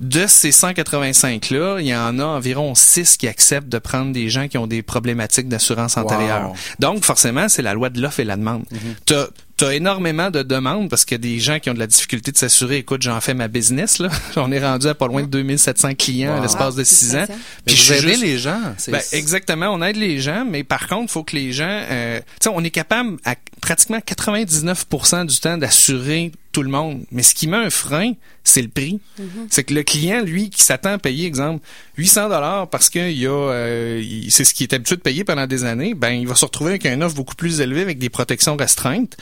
De 0.01 0.27
ces 0.27 0.51
185-là, 0.51 1.81
il 1.81 1.87
y 1.87 1.97
en 1.97 2.19
a 2.19 2.25
environ 2.25 2.75
6 2.75 3.17
qui 3.17 3.29
acceptent 3.29 3.69
de 3.69 3.79
prendre 3.79 4.13
des 4.13 4.29
gens 4.29 4.49
qui 4.49 4.59
ont 4.59 4.67
des 4.67 4.83
problématiques 4.83 5.49
d'assurance 5.49 5.97
antérieure. 5.97 6.53
Donc, 6.79 7.05
forcément, 7.05 7.49
c'est 7.49 7.63
la 7.63 7.73
loi 7.73 7.89
de 7.89 8.01
l'offre 8.01 8.21
et 8.21 8.25
la 8.25 8.37
demande. 8.37 8.65
Mm-hmm 8.73 9.29
as 9.65 9.75
énormément 9.75 10.31
de 10.31 10.43
demandes 10.43 10.91
parce 10.91 11.05
qu'il 11.05 11.15
y 11.15 11.21
a 11.21 11.35
des 11.35 11.39
gens 11.39 11.59
qui 11.59 11.71
ont 11.71 11.75
de 11.75 11.79
la 11.79 11.87
difficulté 11.87 12.33
de 12.33 12.37
s'assurer. 12.37 12.79
Écoute, 12.79 13.03
j'en 13.03 13.21
fais 13.21 13.35
ma 13.35 13.49
business, 13.49 13.99
là. 13.99 14.09
On 14.37 14.53
est 14.53 14.65
rendu 14.65 14.87
à 14.87 14.95
pas 14.95 15.07
loin 15.07 15.23
de 15.23 15.29
2700 15.29 15.95
clients 15.95 16.37
à 16.37 16.41
l'espace 16.41 16.75
de 16.75 16.85
6 16.85 17.17
ans. 17.17 17.27
Puis 17.65 17.77
je 17.77 17.95
aide 17.95 18.21
les 18.21 18.39
gens. 18.39 18.61
Ben, 18.89 19.01
exactement, 19.13 19.69
on 19.69 19.83
aide 19.83 19.97
les 19.97 20.21
gens, 20.21 20.45
mais 20.49 20.65
par 20.65 20.87
contre, 20.89 21.05
il 21.05 21.09
faut 21.11 21.25
que 21.25 21.37
les 21.37 21.53
gens... 21.53 21.83
Euh, 21.91 22.19
tu 22.21 22.25
sais, 22.45 22.51
on 22.53 22.63
est 22.63 22.71
capable 22.71 23.17
à 23.25 23.35
pratiquement 23.61 23.99
99% 23.99 25.27
du 25.27 25.39
temps 25.39 25.57
d'assurer 25.57 26.33
tout 26.57 26.63
le 26.63 26.71
monde. 26.71 27.05
Mais 27.13 27.23
ce 27.23 27.35
qui 27.35 27.49
met 27.49 27.59
un 27.59 27.69
frein, 27.69 28.15
c'est 28.43 28.63
le 28.63 28.69
prix. 28.69 28.99
Mm-hmm. 29.21 29.47
C'est 29.51 29.65
que 29.65 29.75
le 29.75 29.83
client, 29.83 30.23
lui, 30.23 30.49
qui 30.49 30.63
s'attend 30.63 30.93
à 30.93 30.99
payer, 30.99 31.27
exemple, 31.27 31.63
800 31.99 32.31
dollars 32.31 32.71
parce 32.71 32.89
qu'il 32.89 33.13
y 33.13 33.27
a, 33.27 33.31
euh, 33.31 34.03
c'est 34.31 34.45
ce 34.45 34.55
qui 34.55 34.63
est 34.63 34.73
habitué 34.73 34.97
de 34.97 35.03
payer 35.03 35.23
pendant 35.23 35.47
des 35.47 35.65
années, 35.65 35.93
ben 35.93 36.13
il 36.13 36.27
va 36.27 36.35
se 36.35 36.47
retrouver 36.47 36.71
avec 36.71 36.87
un 36.87 37.03
offre 37.03 37.15
beaucoup 37.15 37.35
plus 37.35 37.61
élevé 37.61 37.83
avec 37.83 37.99
des 37.99 38.09
protections 38.09 38.57
restreintes. 38.57 39.19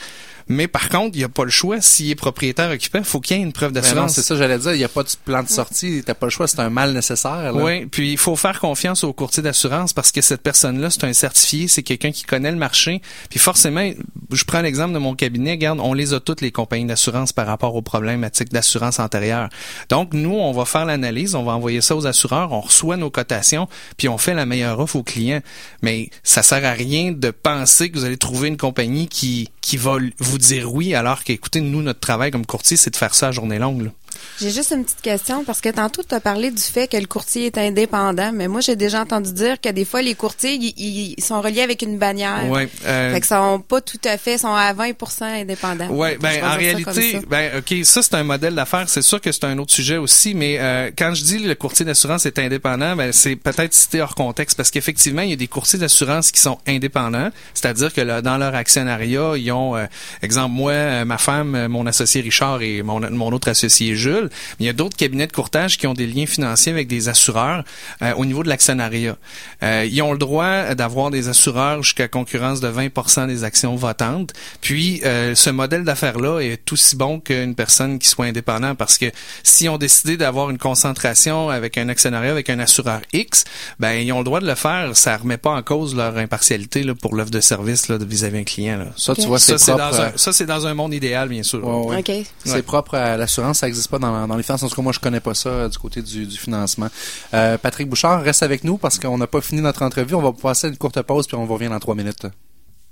Mais 0.47 0.67
par 0.67 0.89
contre, 0.89 1.15
il 1.15 1.19
n'y 1.19 1.23
a 1.23 1.29
pas 1.29 1.43
le 1.43 1.49
choix. 1.49 1.81
S'il 1.81 2.11
est 2.11 2.15
propriétaire 2.15 2.69
occupant, 2.69 3.03
faut 3.03 3.19
qu'il 3.19 3.37
y 3.37 3.39
ait 3.39 3.43
une 3.43 3.53
preuve 3.53 3.71
ben 3.71 3.81
d'assurance. 3.81 4.13
c'est 4.13 4.21
ça, 4.21 4.35
j'allais 4.35 4.59
dire. 4.59 4.73
Il 4.73 4.77
n'y 4.77 4.83
a 4.83 4.89
pas 4.89 5.03
de 5.03 5.09
plan 5.23 5.41
de 5.41 5.49
sortie. 5.49 6.03
T'as 6.05 6.13
pas 6.13 6.27
le 6.27 6.31
choix. 6.31 6.47
C'est 6.47 6.59
un 6.59 6.69
mal 6.69 6.93
nécessaire. 6.93 7.51
Là. 7.51 7.63
Oui. 7.63 7.87
Puis 7.87 8.11
il 8.11 8.17
faut 8.17 8.35
faire 8.35 8.59
confiance 8.59 9.03
au 9.03 9.13
courtier 9.13 9.41
d'assurance 9.41 9.93
parce 9.93 10.11
que 10.11 10.21
cette 10.21 10.41
personne-là, 10.41 10.89
c'est 10.89 11.03
un 11.03 11.13
certifié. 11.13 11.67
C'est 11.67 11.83
quelqu'un 11.83 12.11
qui 12.11 12.23
connaît 12.23 12.51
le 12.51 12.57
marché. 12.57 13.01
Puis 13.29 13.39
forcément, 13.39 13.89
je 14.31 14.43
prends 14.43 14.61
l'exemple 14.61 14.93
de 14.93 14.99
mon 14.99 15.15
cabinet. 15.15 15.51
Regarde, 15.51 15.79
on 15.81 15.93
les 15.93 16.13
a 16.13 16.19
toutes 16.19 16.41
les 16.41 16.51
compagnies 16.51 16.85
d'assurance 16.85 17.33
par 17.33 17.47
rapport 17.47 17.75
aux 17.75 17.81
problématiques 17.81 18.51
d'assurance 18.51 18.99
antérieure. 18.99 19.49
Donc 19.89 20.13
nous, 20.13 20.35
on 20.35 20.51
va 20.51 20.65
faire 20.65 20.85
l'analyse. 20.85 21.33
On 21.33 21.43
va 21.43 21.53
envoyer 21.53 21.81
ça 21.81 21.95
aux 21.95 22.05
assureurs. 22.05 22.51
On 22.51 22.61
reçoit 22.61 22.97
nos 22.97 23.09
cotations. 23.09 23.67
Puis 23.97 24.07
on 24.09 24.19
fait 24.19 24.35
la 24.35 24.45
meilleure 24.45 24.79
offre 24.79 24.97
aux 24.97 25.03
clients. 25.03 25.41
Mais 25.81 26.09
ça 26.23 26.43
sert 26.43 26.63
à 26.63 26.71
rien 26.71 27.11
de 27.11 27.31
penser 27.31 27.89
que 27.89 27.97
vous 27.97 28.05
allez 28.05 28.17
trouver 28.17 28.49
une 28.49 28.57
compagnie 28.57 29.07
qui 29.07 29.49
qui 29.61 29.77
va 29.77 29.97
vous 30.19 30.34
dire 30.37 30.73
oui, 30.73 30.95
alors 30.95 31.23
qu'écoutez, 31.23 31.61
nous, 31.61 31.81
notre 31.81 31.99
travail 31.99 32.31
comme 32.31 32.45
courtier, 32.45 32.77
c'est 32.77 32.91
de 32.91 32.95
faire 32.95 33.15
ça 33.15 33.27
à 33.27 33.31
journée 33.31 33.59
longue. 33.59 33.91
J'ai 34.39 34.51
juste 34.51 34.71
une 34.71 34.83
petite 34.83 35.01
question 35.01 35.43
parce 35.43 35.61
que 35.61 35.69
tantôt 35.69 36.03
tu 36.07 36.13
as 36.13 36.19
parlé 36.19 36.51
du 36.51 36.61
fait 36.61 36.87
que 36.87 36.97
le 36.97 37.05
courtier 37.05 37.45
est 37.45 37.57
indépendant, 37.57 38.31
mais 38.33 38.47
moi 38.47 38.61
j'ai 38.61 38.75
déjà 38.75 39.01
entendu 39.01 39.31
dire 39.33 39.59
que 39.61 39.69
des 39.69 39.85
fois 39.85 40.01
les 40.01 40.15
courtiers 40.15 40.55
ils, 40.55 41.15
sont 41.23 41.41
reliés 41.41 41.61
avec 41.61 41.81
une 41.81 41.97
bannière. 41.97 42.49
Ouais. 42.49 42.69
Euh... 42.85 43.13
Fait 43.13 43.21
que 43.21 43.27
sont 43.27 43.59
pas 43.59 43.81
tout 43.81 43.99
à 44.03 44.17
fait, 44.17 44.37
sont 44.37 44.53
à 44.53 44.73
20% 44.73 45.23
indépendants. 45.41 45.89
Ouais, 45.89 46.17
ben 46.19 46.43
en 46.43 46.55
réalité, 46.57 47.21
ben 47.27 47.51
ok, 47.57 47.85
ça 47.85 48.01
c'est 48.01 48.15
un 48.15 48.23
modèle 48.23 48.55
d'affaires. 48.55 48.89
C'est 48.89 49.01
sûr 49.01 49.21
que 49.21 49.31
c'est 49.31 49.45
un 49.45 49.57
autre 49.57 49.73
sujet 49.73 49.97
aussi, 49.97 50.33
mais 50.33 50.57
euh, 50.59 50.91
quand 50.97 51.13
je 51.13 51.23
dis 51.23 51.39
le 51.39 51.55
courtier 51.55 51.85
d'assurance 51.85 52.25
est 52.25 52.39
indépendant, 52.39 52.95
ben 52.95 53.11
c'est 53.11 53.35
peut-être 53.35 53.73
cité 53.73 54.01
hors 54.01 54.15
contexte 54.15 54.57
parce 54.57 54.71
qu'effectivement 54.71 55.21
il 55.21 55.29
y 55.29 55.33
a 55.33 55.37
des 55.37 55.47
courtiers 55.47 55.79
d'assurance 55.79 56.31
qui 56.31 56.39
sont 56.39 56.59
indépendants, 56.67 57.29
c'est-à-dire 57.53 57.93
que 57.93 58.21
dans 58.21 58.37
leur 58.37 58.55
actionnariat 58.55 59.33
ils 59.37 59.51
ont, 59.51 59.75
euh, 59.75 59.85
exemple 60.21 60.53
moi, 60.53 60.71
euh, 60.71 61.05
ma 61.05 61.17
femme, 61.17 61.67
mon 61.67 61.85
associé 61.85 62.21
Richard 62.21 62.61
et 62.61 62.81
mon, 62.83 62.99
mon 63.11 63.31
autre 63.31 63.49
associé 63.49 63.95
Jules. 63.95 64.04
Mais 64.11 64.29
il 64.61 64.65
y 64.65 64.69
a 64.69 64.73
d'autres 64.73 64.97
cabinets 64.97 65.27
de 65.27 65.31
courtage 65.31 65.77
qui 65.77 65.87
ont 65.87 65.93
des 65.93 66.07
liens 66.07 66.25
financiers 66.25 66.71
avec 66.71 66.87
des 66.87 67.09
assureurs 67.09 67.63
euh, 68.01 68.13
au 68.15 68.25
niveau 68.25 68.43
de 68.43 68.49
l'actionnariat. 68.49 69.17
Euh, 69.63 69.87
ils 69.89 70.01
ont 70.01 70.11
le 70.11 70.17
droit 70.17 70.73
d'avoir 70.75 71.11
des 71.11 71.27
assureurs 71.27 71.83
jusqu'à 71.83 72.07
concurrence 72.07 72.59
de 72.61 72.69
20% 72.69 73.27
des 73.27 73.43
actions 73.43 73.75
votantes. 73.75 74.33
Puis, 74.61 75.01
euh, 75.05 75.35
ce 75.35 75.49
modèle 75.49 75.83
d'affaires-là 75.83 76.39
est 76.39 76.71
aussi 76.71 76.95
bon 76.95 77.19
qu'une 77.19 77.55
personne 77.55 77.99
qui 77.99 78.07
soit 78.07 78.25
indépendante 78.25 78.77
parce 78.77 78.97
que 78.97 79.05
si 79.43 79.67
on 79.69 79.77
décidé 79.77 80.17
d'avoir 80.17 80.49
une 80.49 80.57
concentration 80.57 81.49
avec 81.49 81.77
un 81.77 81.89
actionnariat, 81.89 82.31
avec 82.31 82.49
un 82.49 82.59
assureur 82.59 83.01
X, 83.13 83.43
ben 83.79 83.93
ils 83.93 84.11
ont 84.11 84.19
le 84.19 84.23
droit 84.23 84.39
de 84.39 84.47
le 84.47 84.55
faire. 84.55 84.95
Ça 84.95 85.17
remet 85.17 85.37
pas 85.37 85.51
en 85.51 85.61
cause 85.63 85.95
leur 85.95 86.17
impartialité 86.17 86.83
là, 86.83 86.93
pour 86.95 87.15
l'offre 87.15 87.31
de 87.31 87.41
service 87.41 87.87
là, 87.89 87.97
vis-à-vis 87.99 88.39
un 88.39 88.43
client. 88.43 88.77
Là. 88.77 88.85
Ça, 88.97 89.15
tu 89.15 89.23
vois, 89.23 89.39
c'est 89.39 89.53
Ça, 89.53 89.57
c'est 89.57 89.71
propre. 89.73 89.91
dans 89.91 90.01
un, 90.01 90.11
ça, 90.15 90.33
c'est 90.33 90.45
dans 90.45 90.67
un 90.67 90.73
monde 90.73 90.93
idéal, 90.93 91.29
bien 91.29 91.43
sûr. 91.43 91.65
ouais, 91.65 91.95
ouais. 91.95 91.99
OK. 91.99 92.25
C'est 92.43 92.51
Ouais. 92.53 92.61
propre 92.61 92.95
à 92.95 93.17
l'assurance, 93.17 93.59
ça 93.59 93.67
n'existe 93.67 93.89
pas 93.89 93.94
dans, 93.99 94.35
les 94.35 94.43
finances. 94.43 94.63
En 94.63 94.69
tout 94.69 94.75
cas, 94.75 94.81
moi, 94.81 94.93
je 94.93 94.99
connais 94.99 95.19
pas 95.19 95.33
ça 95.33 95.49
euh, 95.49 95.69
du 95.69 95.77
côté 95.77 96.01
du, 96.01 96.29
financement. 96.31 96.87
Euh, 97.33 97.57
Patrick 97.57 97.89
Bouchard, 97.89 98.21
reste 98.21 98.43
avec 98.43 98.63
nous 98.63 98.77
parce 98.77 98.99
qu'on 98.99 99.17
n'a 99.17 99.27
pas 99.27 99.41
fini 99.41 99.61
notre 99.61 99.83
entrevue. 99.83 100.15
On 100.15 100.21
va 100.21 100.31
passer 100.31 100.67
une 100.67 100.77
courte 100.77 101.01
pause 101.01 101.27
puis 101.27 101.35
on 101.35 101.45
revient 101.45 101.69
dans 101.69 101.79
trois 101.79 101.95
minutes. 101.95 102.27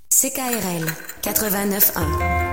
CKRL 0.09 0.85
89.1. 1.23 2.52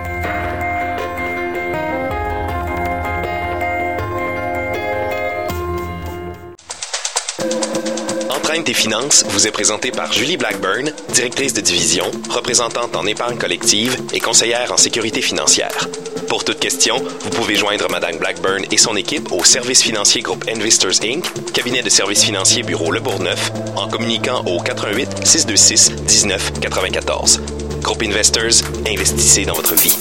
Empreinte 8.42 8.64
des 8.66 8.74
finances 8.74 9.22
vous 9.28 9.46
est 9.46 9.50
présentée 9.50 9.90
par 9.90 10.14
Julie 10.14 10.38
Blackburn, 10.38 10.90
directrice 11.12 11.52
de 11.52 11.60
division, 11.60 12.10
représentante 12.30 12.96
en 12.96 13.04
épargne 13.04 13.36
collective 13.36 13.98
et 14.14 14.18
conseillère 14.18 14.72
en 14.72 14.78
sécurité 14.78 15.20
financière. 15.20 15.86
Pour 16.26 16.42
toute 16.42 16.58
question, 16.58 16.96
vous 17.20 17.30
pouvez 17.30 17.56
joindre 17.56 17.90
Madame 17.90 18.16
Blackburn 18.16 18.64
et 18.70 18.78
son 18.78 18.96
équipe 18.96 19.30
au 19.30 19.44
service 19.44 19.82
financier 19.82 20.22
groupe 20.22 20.46
Investors 20.48 21.02
Inc., 21.04 21.26
cabinet 21.52 21.82
de 21.82 21.90
services 21.90 22.24
financiers 22.24 22.62
bureau 22.62 22.90
Le 22.90 23.00
Bourgneuf, 23.00 23.52
en 23.76 23.88
communiquant 23.88 24.42
au 24.46 24.58
88 24.58 25.26
626 25.26 25.90
19 26.06 26.60
94. 26.60 27.42
Groupe 27.82 28.02
Investors, 28.02 28.66
investissez 28.86 29.44
dans 29.44 29.54
votre 29.54 29.74
vie. 29.74 29.94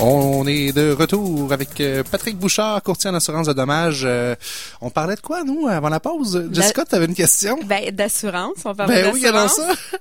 On 0.00 0.46
est 0.46 0.72
de 0.72 0.92
retour 0.92 1.52
avec 1.52 1.80
euh, 1.80 2.04
Patrick 2.08 2.38
Bouchard, 2.38 2.80
courtier 2.84 3.10
en 3.10 3.14
assurance 3.14 3.48
de 3.48 3.52
dommages. 3.52 4.02
Euh, 4.04 4.36
on 4.80 4.90
parlait 4.90 5.16
de 5.16 5.20
quoi, 5.20 5.42
nous, 5.42 5.66
avant 5.66 5.88
la 5.88 5.98
pause? 5.98 6.48
Jessica, 6.52 6.84
tu 6.84 6.94
avais 6.94 7.06
une 7.06 7.16
question? 7.16 7.58
Ben, 7.64 7.90
d'assurance, 7.90 8.58
on 8.64 8.76
parle 8.76 8.90
Ben 8.90 9.10
oui, 9.12 9.20
ça. 9.20 9.48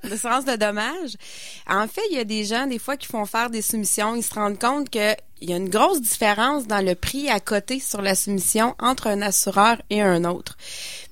D'assurance 0.08 0.46
de 0.46 0.56
dommages. 0.56 1.16
En 1.68 1.88
fait, 1.88 2.04
il 2.12 2.18
y 2.18 2.20
a 2.20 2.24
des 2.24 2.46
gens, 2.46 2.68
des 2.68 2.78
fois, 2.78 2.96
qui 2.96 3.08
font 3.08 3.26
faire 3.26 3.50
des 3.50 3.64
soumissions. 3.64 4.16
Ils 4.16 4.22
se 4.22 4.36
rendent 4.36 4.60
compte 4.60 4.92
que 4.92 5.16
il 5.42 5.50
y 5.50 5.54
a 5.54 5.58
une 5.58 5.70
grosse 5.70 6.02
différence 6.02 6.66
dans 6.68 6.84
le 6.84 6.96
prix 6.96 7.30
à 7.30 7.40
côté 7.40 7.80
sur 7.80 8.02
la 8.02 8.16
soumission 8.16 8.76
entre 8.80 9.08
un 9.08 9.22
assureur 9.22 9.78
et 9.90 10.02
un 10.02 10.26
autre. 10.26 10.58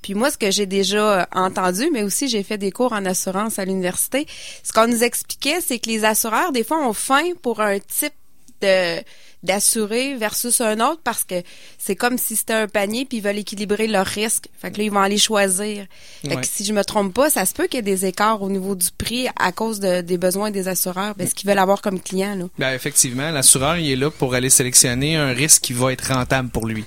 Puis 0.01 0.15
moi, 0.15 0.31
ce 0.31 0.37
que 0.37 0.49
j'ai 0.49 0.65
déjà 0.65 1.21
euh, 1.21 1.25
entendu, 1.31 1.89
mais 1.91 2.03
aussi 2.03 2.27
j'ai 2.27 2.41
fait 2.41 2.57
des 2.57 2.71
cours 2.71 2.93
en 2.93 3.05
assurance 3.05 3.59
à 3.59 3.65
l'université, 3.65 4.25
ce 4.63 4.73
qu'on 4.73 4.87
nous 4.87 5.03
expliquait, 5.03 5.61
c'est 5.61 5.79
que 5.79 5.89
les 5.89 6.05
assureurs, 6.05 6.51
des 6.51 6.63
fois, 6.63 6.87
ont 6.87 6.93
faim 6.93 7.33
pour 7.41 7.61
un 7.61 7.77
type 7.79 8.13
de 8.61 9.01
d'assurer 9.43 10.15
versus 10.15 10.59
un 10.59 10.79
autre 10.79 11.01
parce 11.03 11.23
que 11.23 11.35
c'est 11.77 11.95
comme 11.95 12.17
si 12.17 12.35
c'était 12.35 12.53
un 12.53 12.67
panier 12.67 13.05
puis 13.05 13.19
ils 13.19 13.23
veulent 13.23 13.37
équilibrer 13.37 13.85
leurs 13.85 14.07
risques. 14.07 14.47
Fait 14.59 14.71
que 14.71 14.79
là, 14.79 14.85
ils 14.85 14.91
vont 14.91 14.99
aller 15.01 15.19
choisir. 15.19 15.85
Fait 16.23 16.29
Ouais. 16.35 16.41
que 16.41 16.47
si 16.47 16.65
je 16.65 16.73
me 16.73 16.83
trompe 16.83 17.13
pas, 17.13 17.29
ça 17.29 17.45
se 17.45 17.53
peut 17.53 17.67
qu'il 17.67 17.75
y 17.75 17.79
ait 17.79 17.81
des 17.83 18.05
écarts 18.07 18.41
au 18.41 18.49
niveau 18.49 18.73
du 18.73 18.87
prix 18.97 19.27
à 19.37 19.51
cause 19.51 19.79
de- 19.79 20.01
des 20.01 20.17
besoins 20.17 20.49
des 20.49 20.67
assureurs, 20.67 21.13
ben, 21.15 21.27
ce 21.27 21.35
qu'ils 21.35 21.47
veulent 21.47 21.59
avoir 21.59 21.81
comme 21.83 21.99
client, 21.99 22.33
là. 22.35 22.45
Ben, 22.57 22.73
effectivement, 22.73 23.29
l'assureur 23.29 23.77
il 23.77 23.91
est 23.91 23.95
là 23.95 24.09
pour 24.09 24.33
aller 24.33 24.49
sélectionner 24.49 25.15
un 25.15 25.31
risque 25.31 25.61
qui 25.61 25.73
va 25.73 25.93
être 25.93 26.11
rentable 26.11 26.49
pour 26.49 26.65
lui. 26.65 26.83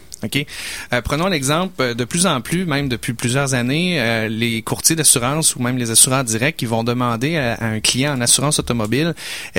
Euh, 0.92 1.00
prenons 1.02 1.28
l'exemple, 1.28 1.74
euh, 1.80 1.94
de 1.94 2.04
plus 2.04 2.26
en 2.26 2.40
plus, 2.40 2.64
même 2.66 2.88
depuis 2.88 3.12
plusieurs 3.12 3.54
années, 3.54 4.00
euh, 4.00 4.28
les 4.28 4.62
courtiers 4.62 4.96
d'assurance 4.96 5.56
ou 5.56 5.62
même 5.62 5.78
les 5.78 5.90
assureurs 5.90 6.24
directs 6.24 6.56
qui 6.56 6.66
vont 6.66 6.84
demander 6.84 7.36
à, 7.36 7.56
un 7.64 7.80
client 7.80 8.14
en 8.16 8.20
assurance 8.20 8.58
automobile 8.58 9.14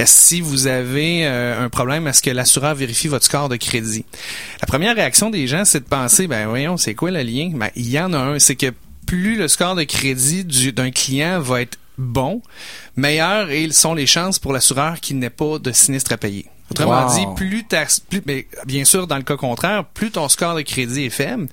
si 0.05 0.41
vous 0.41 0.67
avez 0.67 1.25
un 1.25 1.69
problème, 1.69 2.07
est-ce 2.07 2.21
que 2.21 2.29
l'assureur 2.29 2.75
vérifie 2.75 3.07
votre 3.07 3.25
score 3.25 3.49
de 3.49 3.55
crédit? 3.55 4.05
La 4.61 4.67
première 4.67 4.95
réaction 4.95 5.29
des 5.29 5.47
gens, 5.47 5.65
c'est 5.65 5.81
de 5.81 5.89
penser, 5.89 6.27
ben 6.27 6.47
voyons, 6.47 6.77
c'est 6.77 6.95
quoi 6.95 7.11
le 7.11 7.21
lien? 7.21 7.51
Ben, 7.53 7.69
il 7.75 7.89
y 7.89 7.99
en 7.99 8.13
a 8.13 8.17
un, 8.17 8.39
c'est 8.39 8.55
que 8.55 8.73
plus 9.05 9.37
le 9.37 9.47
score 9.47 9.75
de 9.75 9.83
crédit 9.83 10.45
du- 10.45 10.71
d'un 10.71 10.91
client 10.91 11.39
va 11.39 11.61
être 11.61 11.77
bon, 11.97 12.41
meilleures 12.95 13.49
et 13.51 13.69
sont 13.71 13.93
les 13.93 14.07
chances 14.07 14.39
pour 14.39 14.53
l'assureur 14.53 14.99
qu'il 14.99 15.19
n'ait 15.19 15.29
pas 15.29 15.59
de 15.59 15.71
sinistre 15.71 16.13
à 16.13 16.17
payer. 16.17 16.45
Autrement 16.71 17.07
Wow. 17.07 17.15
dit, 17.15 17.25
plus, 17.35 17.63
ta, 17.63 17.85
plus 18.09 18.21
mais 18.25 18.47
bien 18.65 18.85
sûr, 18.85 19.07
dans 19.07 19.17
le 19.17 19.23
cas 19.23 19.37
contraire, 19.37 19.85
plus 19.85 20.11
ton 20.11 20.27
score 20.29 20.55
de 20.55 20.61
crédit 20.61 21.05
est 21.05 21.09
faible, 21.09 21.47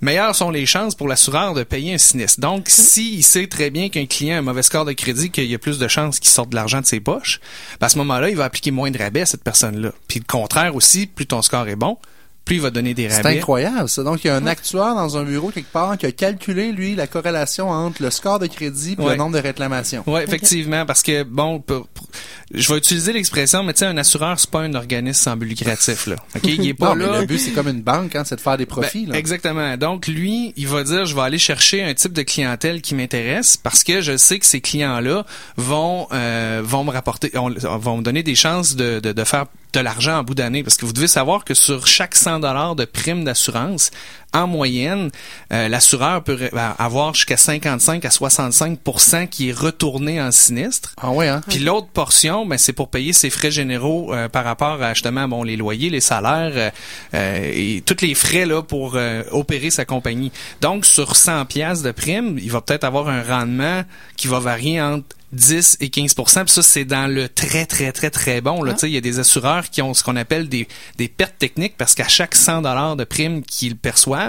meilleures 0.00 0.34
sont 0.34 0.50
les 0.50 0.66
chances 0.66 0.94
pour 0.94 1.08
l'assureur 1.08 1.54
de 1.54 1.62
payer 1.62 1.94
un 1.94 1.98
sinistre. 1.98 2.40
Donc, 2.40 2.64
s'il 2.68 3.22
sait 3.22 3.46
très 3.46 3.70
bien 3.70 3.88
qu'un 3.88 4.06
client 4.06 4.36
a 4.36 4.38
un 4.40 4.42
mauvais 4.42 4.62
score 4.62 4.84
de 4.84 4.92
crédit, 4.92 5.30
qu'il 5.30 5.44
y 5.46 5.54
a 5.54 5.58
plus 5.58 5.78
de 5.78 5.88
chances 5.88 6.18
qu'il 6.18 6.30
sorte 6.30 6.50
de 6.50 6.56
l'argent 6.56 6.80
de 6.80 6.86
ses 6.86 7.00
poches, 7.00 7.40
ben, 7.80 7.86
à 7.86 7.88
ce 7.88 7.98
moment-là, 7.98 8.28
il 8.28 8.36
va 8.36 8.44
appliquer 8.44 8.70
moins 8.72 8.90
de 8.90 8.98
rabais 8.98 9.22
à 9.22 9.26
cette 9.26 9.44
personne-là. 9.44 9.92
Puis 10.08 10.18
le 10.18 10.24
contraire 10.26 10.76
aussi, 10.76 11.06
plus 11.06 11.26
ton 11.26 11.40
score 11.40 11.68
est 11.68 11.76
bon, 11.76 11.96
plus 12.44 12.56
il 12.56 12.60
va 12.62 12.70
donner 12.70 12.92
des 12.94 13.08
C'est 13.08 13.22
rabais. 13.22 13.38
incroyable, 13.38 13.88
ça. 13.88 14.02
Donc, 14.02 14.24
il 14.24 14.26
y 14.26 14.30
a 14.30 14.36
un 14.36 14.46
actuaire 14.46 14.94
dans 14.94 15.16
un 15.16 15.22
bureau 15.24 15.50
quelque 15.50 15.70
part 15.72 15.96
qui 15.96 16.06
a 16.06 16.12
calculé, 16.12 16.72
lui, 16.72 16.94
la 16.96 17.06
corrélation 17.06 17.68
entre 17.70 18.02
le 18.02 18.10
score 18.10 18.38
de 18.38 18.46
crédit 18.48 18.96
et 18.98 19.02
Ouais. 19.02 19.12
le 19.12 19.16
nombre 19.16 19.36
de 19.36 19.42
réclamations. 19.42 20.02
Oui, 20.06 20.20
effectivement, 20.22 20.84
parce 20.84 21.02
que 21.02 21.22
bon, 21.22 21.60
pour- 21.60 21.86
pour- 21.88 22.06
je 22.52 22.70
vais 22.72 22.78
utiliser 22.78 23.12
l'expression, 23.12 23.62
mais 23.62 23.72
tu 23.72 23.78
sais, 23.80 23.86
un 23.86 23.96
assureur, 23.96 24.38
c'est 24.40 24.50
pas 24.50 24.60
un 24.60 24.74
organisme 24.74 25.22
sans 25.22 25.36
but 25.36 25.46
lucratif 25.46 26.06
là. 26.06 26.16
Ok, 26.36 26.42
il 26.44 26.66
est 26.68 26.74
pas 26.74 26.94
Non, 26.94 27.12
mais 27.12 27.20
le 27.20 27.26
but, 27.26 27.38
c'est 27.38 27.52
comme 27.52 27.68
une 27.68 27.80
banque, 27.82 28.14
hein, 28.16 28.24
c'est 28.26 28.36
de 28.36 28.40
faire 28.40 28.58
des 28.58 28.66
profits. 28.66 29.06
Ben, 29.06 29.12
là. 29.12 29.18
exactement. 29.18 29.76
Donc 29.76 30.06
lui, 30.08 30.52
il 30.56 30.66
va 30.66 30.82
dire, 30.84 31.06
je 31.06 31.14
vais 31.14 31.22
aller 31.22 31.38
chercher 31.38 31.82
un 31.82 31.94
type 31.94 32.12
de 32.12 32.22
clientèle 32.22 32.82
qui 32.82 32.94
m'intéresse 32.94 33.56
parce 33.56 33.84
que 33.84 34.00
je 34.00 34.16
sais 34.16 34.38
que 34.38 34.46
ces 34.46 34.60
clients-là 34.60 35.24
vont 35.56 36.08
euh, 36.12 36.60
vont 36.64 36.84
me 36.84 36.90
rapporter, 36.90 37.30
on- 37.38 37.50
vont 37.78 37.98
me 37.98 38.02
donner 38.02 38.22
des 38.22 38.34
chances 38.34 38.74
de, 38.76 39.00
de, 39.00 39.12
de 39.12 39.24
faire 39.24 39.46
de 39.72 39.80
l'argent 39.80 40.18
en 40.18 40.22
bout 40.22 40.34
d'année. 40.34 40.62
Parce 40.62 40.76
que 40.76 40.86
vous 40.86 40.92
devez 40.92 41.08
savoir 41.08 41.44
que 41.44 41.54
sur 41.54 41.86
chaque 41.86 42.14
100 42.14 42.40
dollars 42.40 42.76
de 42.76 42.84
prime 42.84 43.24
d'assurance, 43.24 43.90
en 44.32 44.46
moyenne, 44.46 45.10
euh, 45.52 45.68
l'assureur 45.68 46.22
peut 46.22 46.38
euh, 46.40 46.70
avoir 46.78 47.14
jusqu'à 47.14 47.36
55 47.36 48.04
à 48.04 48.08
65% 48.08 49.28
qui 49.28 49.50
est 49.50 49.52
retourné 49.52 50.20
en 50.20 50.30
sinistre. 50.30 50.94
Ah 51.00 51.10
ouais, 51.10 51.28
hein? 51.28 51.42
Puis 51.48 51.58
l'autre 51.58 51.88
portion, 51.88 52.46
ben, 52.46 52.58
c'est 52.58 52.72
pour 52.72 52.88
payer 52.88 53.12
ses 53.12 53.30
frais 53.30 53.50
généraux 53.50 54.12
euh, 54.12 54.28
par 54.28 54.44
rapport 54.44 54.82
à 54.82 54.94
justement 54.94 55.28
bon 55.28 55.42
les 55.42 55.56
loyers, 55.56 55.90
les 55.90 56.00
salaires 56.00 56.52
euh, 56.54 56.70
euh, 57.14 57.50
et 57.52 57.82
tous 57.84 58.02
les 58.02 58.14
frais 58.14 58.46
là 58.46 58.62
pour 58.62 58.96
euh, 58.96 59.22
opérer 59.30 59.70
sa 59.70 59.84
compagnie. 59.84 60.32
Donc 60.60 60.84
sur 60.84 61.16
100 61.16 61.46
pièces 61.46 61.82
de 61.82 61.92
prime, 61.92 62.38
il 62.38 62.50
va 62.50 62.60
peut-être 62.60 62.84
avoir 62.84 63.08
un 63.08 63.22
rendement 63.22 63.82
qui 64.16 64.28
va 64.28 64.38
varier 64.38 64.80
entre 64.80 65.16
10 65.32 65.78
et 65.80 65.88
15% 65.88 66.44
Puis 66.44 66.52
ça 66.52 66.62
c'est 66.62 66.84
dans 66.84 67.06
le 67.06 67.28
très 67.28 67.64
très 67.64 67.90
très 67.92 68.10
très 68.10 68.40
bon 68.40 68.62
là, 68.62 68.74
tu 68.74 68.80
sais, 68.80 68.90
il 68.90 68.92
y 68.92 68.98
a 68.98 69.00
des 69.00 69.18
assureurs 69.18 69.70
qui 69.70 69.80
ont 69.80 69.94
ce 69.94 70.04
qu'on 70.04 70.16
appelle 70.16 70.48
des 70.48 70.68
des 70.98 71.08
pertes 71.08 71.38
techniques 71.38 71.74
parce 71.78 71.94
qu'à 71.94 72.06
chaque 72.08 72.34
100 72.34 72.62
dollars 72.62 72.96
de 72.96 73.04
prime 73.04 73.42
qu'ils 73.42 73.76
perçoivent, 73.76 74.21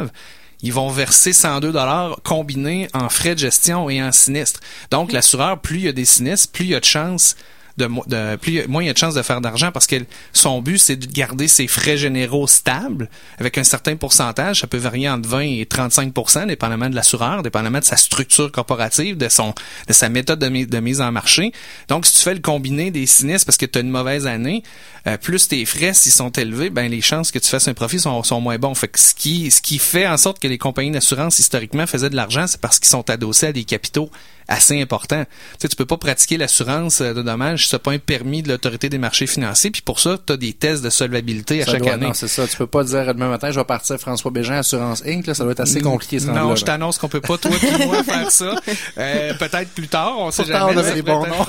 ils 0.61 0.73
vont 0.73 0.89
verser 0.89 1.33
102 1.33 1.71
dollars 1.71 2.17
combinés 2.23 2.87
en 2.93 3.09
frais 3.09 3.35
de 3.35 3.39
gestion 3.39 3.89
et 3.89 4.01
en 4.01 4.11
sinistre. 4.11 4.61
Donc 4.91 5.11
l'assureur, 5.11 5.59
plus 5.59 5.77
il 5.77 5.83
y 5.83 5.87
a 5.89 5.91
des 5.91 6.05
sinistres, 6.05 6.51
plus 6.51 6.65
il 6.65 6.71
y 6.71 6.75
a 6.75 6.79
de 6.79 6.85
chances 6.85 7.35
de, 7.77 7.87
de 8.07 8.35
plus 8.35 8.67
moins 8.67 8.83
il 8.83 8.87
y 8.87 8.89
a 8.89 8.93
de 8.93 8.97
chances 8.97 9.15
de 9.15 9.21
faire 9.21 9.41
d'argent 9.41 9.71
parce 9.71 9.87
que 9.87 9.95
son 10.31 10.61
but 10.61 10.77
c'est 10.77 10.95
de 10.95 11.05
garder 11.11 11.47
ses 11.47 11.67
frais 11.67 11.97
généraux 11.97 12.45
stables 12.47 13.09
avec 13.39 13.57
un 13.57 13.63
certain 13.63 13.95
pourcentage, 13.95 14.61
ça 14.61 14.67
peut 14.67 14.77
varier 14.77 15.09
entre 15.09 15.27
20 15.29 15.39
et 15.41 15.65
35% 15.65 16.47
dépendamment 16.47 16.89
de 16.89 16.95
l'assureur, 16.95 17.41
dépendamment 17.43 17.79
de 17.79 17.83
sa 17.83 17.97
structure 17.97 18.51
corporative, 18.51 19.17
de 19.17 19.27
son 19.29 19.53
de 19.87 19.93
sa 19.93 20.09
méthode 20.09 20.39
de, 20.39 20.49
mi- 20.49 20.67
de 20.67 20.79
mise 20.79 21.01
en 21.01 21.11
marché. 21.11 21.51
Donc 21.87 22.05
si 22.05 22.13
tu 22.13 22.19
fais 22.19 22.33
le 22.35 22.39
combiné 22.41 22.91
des 22.91 23.05
sinistres 23.07 23.45
parce 23.45 23.57
que 23.57 23.65
tu 23.65 23.79
as 23.79 23.81
une 23.81 23.89
mauvaise 23.89 24.27
année, 24.27 24.63
euh, 25.07 25.17
plus 25.17 25.47
tes 25.47 25.65
frais 25.65 25.93
s'ils 25.93 26.11
sont 26.11 26.29
élevés, 26.31 26.69
ben 26.69 26.89
les 26.89 27.01
chances 27.01 27.31
que 27.31 27.39
tu 27.39 27.49
fasses 27.49 27.67
un 27.67 27.73
profit 27.73 27.99
sont, 27.99 28.21
sont 28.23 28.39
moins 28.41 28.57
bons. 28.57 28.75
Fait 28.75 28.87
que 28.87 28.99
ce 28.99 29.13
qui 29.15 29.49
ce 29.51 29.61
qui 29.61 29.79
fait 29.79 30.07
en 30.07 30.17
sorte 30.17 30.39
que 30.39 30.47
les 30.47 30.57
compagnies 30.57 30.91
d'assurance 30.91 31.39
historiquement 31.39 31.87
faisaient 31.87 32.09
de 32.09 32.15
l'argent, 32.15 32.45
c'est 32.47 32.61
parce 32.61 32.79
qu'ils 32.79 32.89
sont 32.89 33.09
adossés 33.09 33.47
à 33.47 33.51
des 33.51 33.63
capitaux 33.63 34.09
assez 34.47 34.81
importants. 34.81 35.23
Tu 35.23 35.57
sais, 35.61 35.67
tu 35.69 35.75
peux 35.77 35.85
pas 35.85 35.97
pratiquer 35.97 36.35
l'assurance 36.37 36.99
euh, 37.01 37.13
de 37.13 37.21
dommages 37.21 37.62
tu 37.69 37.77
pas 37.79 37.91
un 37.91 37.99
permis 37.99 38.43
de 38.43 38.49
l'autorité 38.49 38.89
des 38.89 38.97
marchés 38.97 39.27
financiers. 39.27 39.71
Puis 39.71 39.81
pour 39.81 39.99
ça, 39.99 40.17
tu 40.25 40.33
as 40.33 40.37
des 40.37 40.53
tests 40.53 40.83
de 40.83 40.89
solvabilité 40.89 41.61
à 41.61 41.65
Ça 41.65 41.71
chaque 41.73 41.81
doit- 41.83 41.93
année. 41.93 42.07
Non, 42.07 42.13
c'est 42.13 42.27
ça. 42.27 42.47
Tu 42.47 42.55
peux 42.57 42.67
pas 42.67 42.83
dire 42.83 43.13
demain 43.13 43.29
matin, 43.29 43.51
je 43.51 43.59
vais 43.59 43.65
partir 43.65 43.97
François 43.97 44.31
Bégin, 44.31 44.55
Assurance 44.55 45.03
Inc. 45.05 45.25
Là, 45.27 45.33
ça 45.33 45.43
doit 45.43 45.51
être 45.53 45.59
assez 45.59 45.81
compliqué. 45.81 46.19
ce 46.19 46.27
Non, 46.27 46.55
je 46.55 46.63
t'annonce 46.65 46.97
qu'on 46.97 47.09
peut 47.09 47.21
pas, 47.21 47.37
toi 47.37 47.51
et 47.51 47.85
moi, 47.85 48.03
faire 48.03 48.31
ça. 48.31 48.55
Euh, 48.97 49.33
peut-être 49.35 49.69
plus 49.69 49.87
tard, 49.87 50.15
on 50.19 50.31
sait 50.31 50.43
Pourtant, 50.43 50.69
jamais. 50.69 50.81
on 50.91 50.95
des 50.95 51.01
bons 51.01 51.25
noms. 51.27 51.45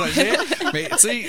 Mais 0.72 0.88
tu 0.92 0.98
sais, 1.09 1.24